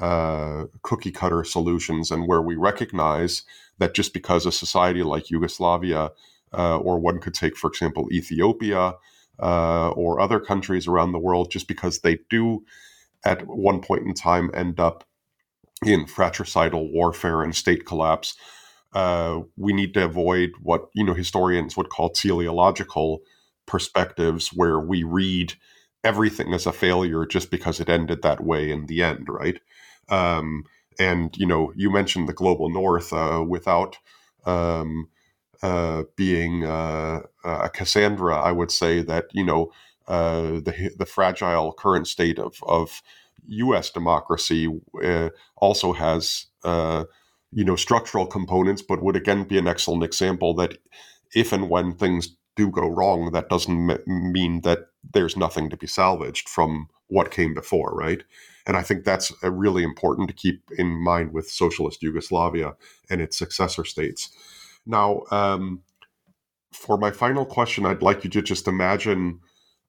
[0.01, 3.43] uh, cookie cutter solutions and where we recognize
[3.79, 6.11] that just because a society like Yugoslavia,
[6.53, 8.95] uh, or one could take, for example, Ethiopia,
[9.41, 12.65] uh, or other countries around the world, just because they do
[13.25, 15.05] at one point in time end up
[15.85, 18.37] in fratricidal warfare and state collapse,
[18.95, 23.20] uh, we need to avoid what you know historians would call teleological
[23.66, 25.55] perspectives, where we read
[26.05, 29.61] everything as a failure just because it ended that way in the end, right?
[30.09, 30.64] Um,
[30.99, 33.99] and you know, you mentioned the global north uh, without
[34.47, 35.09] um,
[35.62, 38.37] uh, being uh, a Cassandra.
[38.37, 39.72] I would say that you know
[40.07, 43.03] uh, the the fragile current state of of
[43.47, 43.91] U.S.
[43.91, 44.68] democracy
[45.03, 47.05] uh, also has uh,
[47.53, 50.78] you know structural components, but would again be an excellent example that
[51.34, 55.76] if and when things do go wrong, that doesn't m- mean that there's nothing to
[55.76, 58.24] be salvaged from what came before, right?
[58.66, 62.74] And I think that's really important to keep in mind with socialist Yugoslavia
[63.09, 64.30] and its successor states.
[64.84, 65.82] Now, um,
[66.72, 69.41] for my final question, I'd like you to just imagine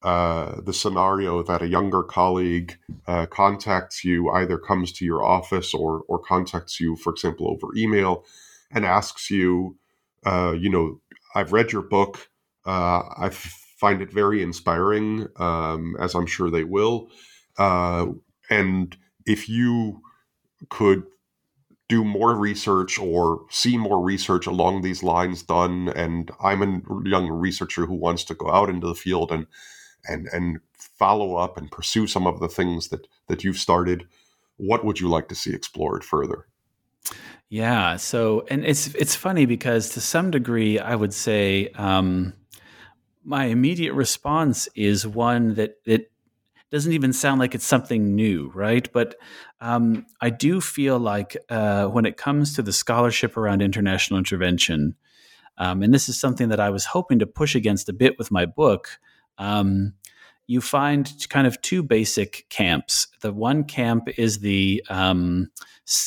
[0.01, 2.77] uh, the scenario that a younger colleague
[3.07, 7.67] uh, contacts you, either comes to your office or or contacts you, for example, over
[7.75, 8.23] email,
[8.71, 9.77] and asks you,
[10.25, 11.01] uh, you know,
[11.35, 12.29] I've read your book.
[12.65, 17.09] Uh, I find it very inspiring, um, as I'm sure they will.
[17.57, 18.07] Uh,
[18.49, 18.95] and
[19.25, 20.01] if you
[20.69, 21.03] could
[21.87, 27.29] do more research or see more research along these lines done, and I'm a young
[27.29, 29.47] researcher who wants to go out into the field and
[30.05, 34.07] and and follow up and pursue some of the things that that you've started
[34.57, 36.47] what would you like to see explored further
[37.49, 42.33] yeah so and it's it's funny because to some degree i would say um,
[43.23, 46.11] my immediate response is one that it
[46.71, 48.91] doesn't even sound like it's something new, right?
[48.93, 49.15] But
[49.59, 54.95] um, I do feel like uh, when it comes to the scholarship around international intervention,
[55.57, 58.31] um, and this is something that I was hoping to push against a bit with
[58.31, 58.99] my book,
[59.39, 59.93] um,
[60.45, 63.07] you find kind of two basic camps.
[63.21, 65.51] The one camp is the um,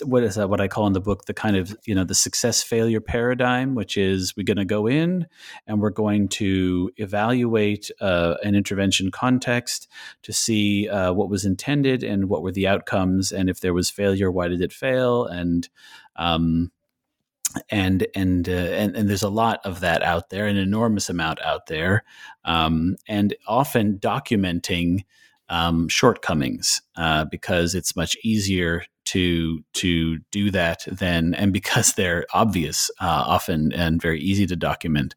[0.04, 0.50] what is that?
[0.50, 3.76] What I call in the book the kind of you know the success failure paradigm,
[3.76, 5.26] which is we're going to go in
[5.66, 9.88] and we're going to evaluate uh, an intervention context
[10.22, 13.90] to see uh, what was intended and what were the outcomes, and if there was
[13.90, 15.68] failure, why did it fail, and
[16.16, 16.72] um,
[17.70, 21.40] and and, uh, and and there's a lot of that out there, an enormous amount
[21.42, 22.04] out there,
[22.44, 25.04] um, and often documenting
[25.48, 32.24] um, shortcomings uh, because it's much easier to to do that than and because they're
[32.32, 35.14] obvious uh, often and very easy to document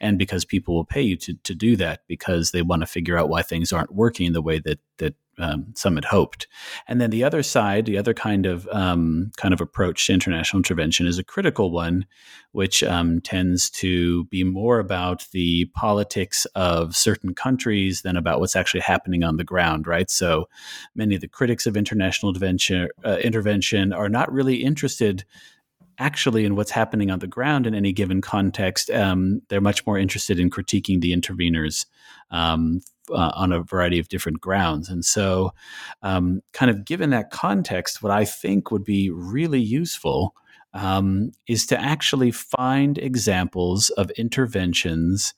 [0.00, 3.16] and because people will pay you to, to do that because they want to figure
[3.16, 6.46] out why things aren't working the way that that um, some had hoped.
[6.86, 10.58] And then the other side, the other kind of um, kind of approach to international
[10.58, 12.06] intervention is a critical one,
[12.52, 18.56] which um, tends to be more about the politics of certain countries than about what's
[18.56, 19.86] actually happening on the ground.
[19.86, 20.10] Right.
[20.10, 20.48] So
[20.94, 25.24] many of the critics of international intervention uh, intervention are not really interested
[25.98, 28.90] actually in what's happening on the ground in any given context.
[28.90, 31.86] Um, they're much more interested in critiquing the interveners
[32.30, 32.80] um,
[33.10, 34.88] uh, on a variety of different grounds.
[34.88, 35.52] And so,
[36.02, 40.34] um, kind of given that context, what I think would be really useful
[40.74, 45.34] um, is to actually find examples of interventions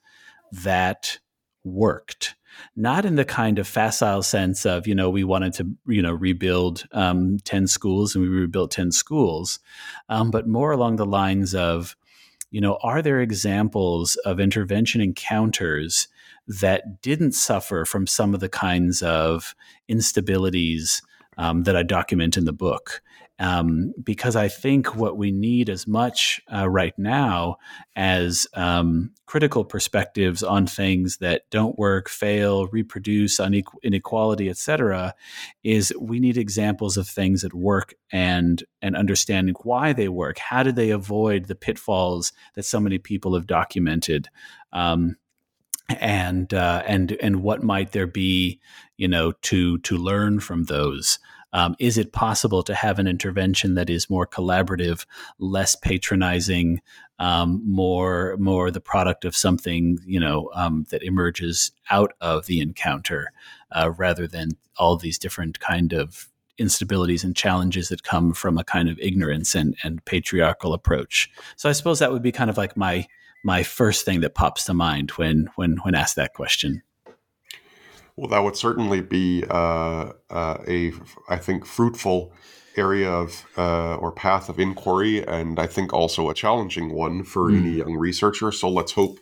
[0.53, 1.19] that
[1.65, 2.35] worked
[2.77, 6.13] not in the kind of facile sense of you know we wanted to you know
[6.13, 9.61] rebuild um, 10 schools and we rebuilt 10 schools
[10.09, 11.97] um, but more along the lines of
[12.51, 16.09] you know are there examples of intervention encounters
[16.51, 19.55] that didn't suffer from some of the kinds of
[19.89, 21.01] instabilities
[21.39, 23.03] um, that I document in the book.
[23.39, 27.57] Um, because I think what we need as much uh, right now
[27.97, 33.41] as um, critical perspectives on things that don't work, fail, reproduce,
[33.83, 35.15] inequality, etc.,
[35.65, 40.37] is we need examples of things that work and and understanding why they work.
[40.37, 44.29] How did they avoid the pitfalls that so many people have documented?
[44.75, 45.17] Um,
[46.01, 48.61] and uh, and and what might there be,
[48.97, 51.19] you know, to to learn from those?
[51.53, 55.05] Um, is it possible to have an intervention that is more collaborative,
[55.41, 56.81] less patronizing,
[57.19, 62.61] um, more more the product of something you know um, that emerges out of the
[62.61, 63.33] encounter,
[63.73, 66.29] uh, rather than all these different kind of
[66.61, 71.31] instabilities and challenges that come from a kind of ignorance and, and patriarchal approach.
[71.57, 73.07] So I suppose that would be kind of like my
[73.43, 76.83] my first thing that pops to mind when when when asked that question.
[78.17, 80.93] Well, that would certainly be uh, uh, a,
[81.31, 82.35] I think, fruitful
[82.77, 87.51] area of uh, or path of inquiry, and I think also a challenging one for
[87.51, 87.59] mm.
[87.59, 88.53] any young researcher.
[88.53, 89.19] So let's hope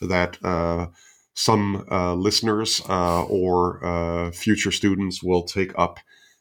[0.00, 0.88] that uh,
[1.34, 5.98] some uh, listeners uh, or future students will take up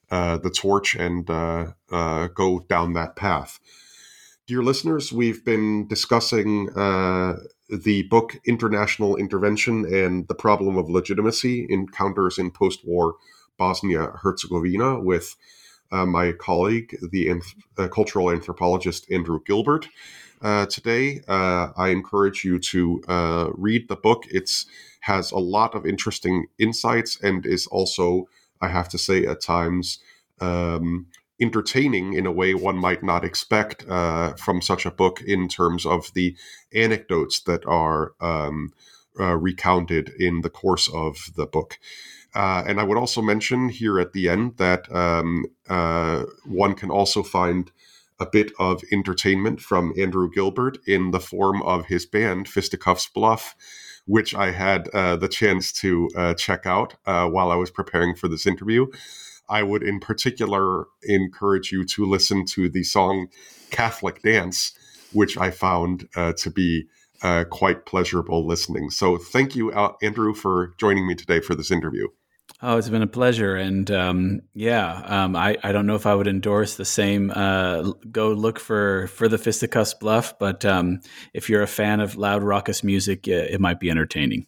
[0.09, 3.59] the torch and go down that path.
[4.47, 7.37] Dear listeners, we've been discussing uh,
[7.67, 13.15] the book International Intervention and the Problem of Legitimacy Encounters in Post War
[13.57, 15.35] Bosnia Herzegovina with
[15.91, 17.41] uh, my colleague, the
[17.79, 19.87] uh, cultural anthropologist Andrew Gilbert.
[20.43, 24.25] Uh, today, uh, I encourage you to uh, read the book.
[24.29, 24.51] It
[24.99, 28.27] has a lot of interesting insights and is also,
[28.61, 29.97] I have to say, at times
[30.39, 31.07] um,
[31.39, 35.85] entertaining in a way one might not expect uh, from such a book in terms
[35.85, 36.35] of the
[36.73, 38.71] anecdotes that are um,
[39.19, 41.77] uh, recounted in the course of the book.
[42.33, 46.91] Uh, and I would also mention here at the end that um, uh, one can
[46.91, 47.71] also find
[48.19, 53.55] a bit of entertainment from Andrew Gilbert in the form of his band, Fisticuffs Bluff,
[54.05, 58.27] which I had uh, the chance to uh, check out while I was preparing for
[58.27, 58.87] this interview.
[59.49, 63.27] I would, in particular, encourage you to listen to the song
[63.71, 64.73] Catholic Dance,
[65.13, 66.87] which I found uh, to be
[67.21, 68.89] uh, quite pleasurable listening.
[68.89, 69.71] So, thank you,
[70.01, 72.07] Andrew, for joining me today for this interview.
[72.61, 76.15] Oh, it's been a pleasure, and um, yeah, um, I I don't know if I
[76.15, 77.31] would endorse the same.
[77.31, 81.01] Uh, go look for for the Fisticuffs Bluff, but um,
[81.33, 84.47] if you're a fan of loud raucous music, it might be entertaining.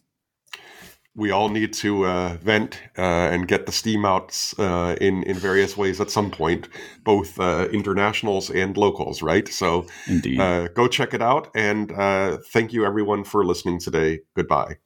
[1.18, 5.36] We all need to uh, vent uh, and get the steam out uh, in in
[5.36, 6.68] various ways at some point,
[7.04, 9.48] both uh, internationals and locals, right?
[9.48, 11.90] So, indeed, uh, go check it out, and
[12.52, 14.20] thank you everyone for listening today.
[14.34, 14.76] Goodbye.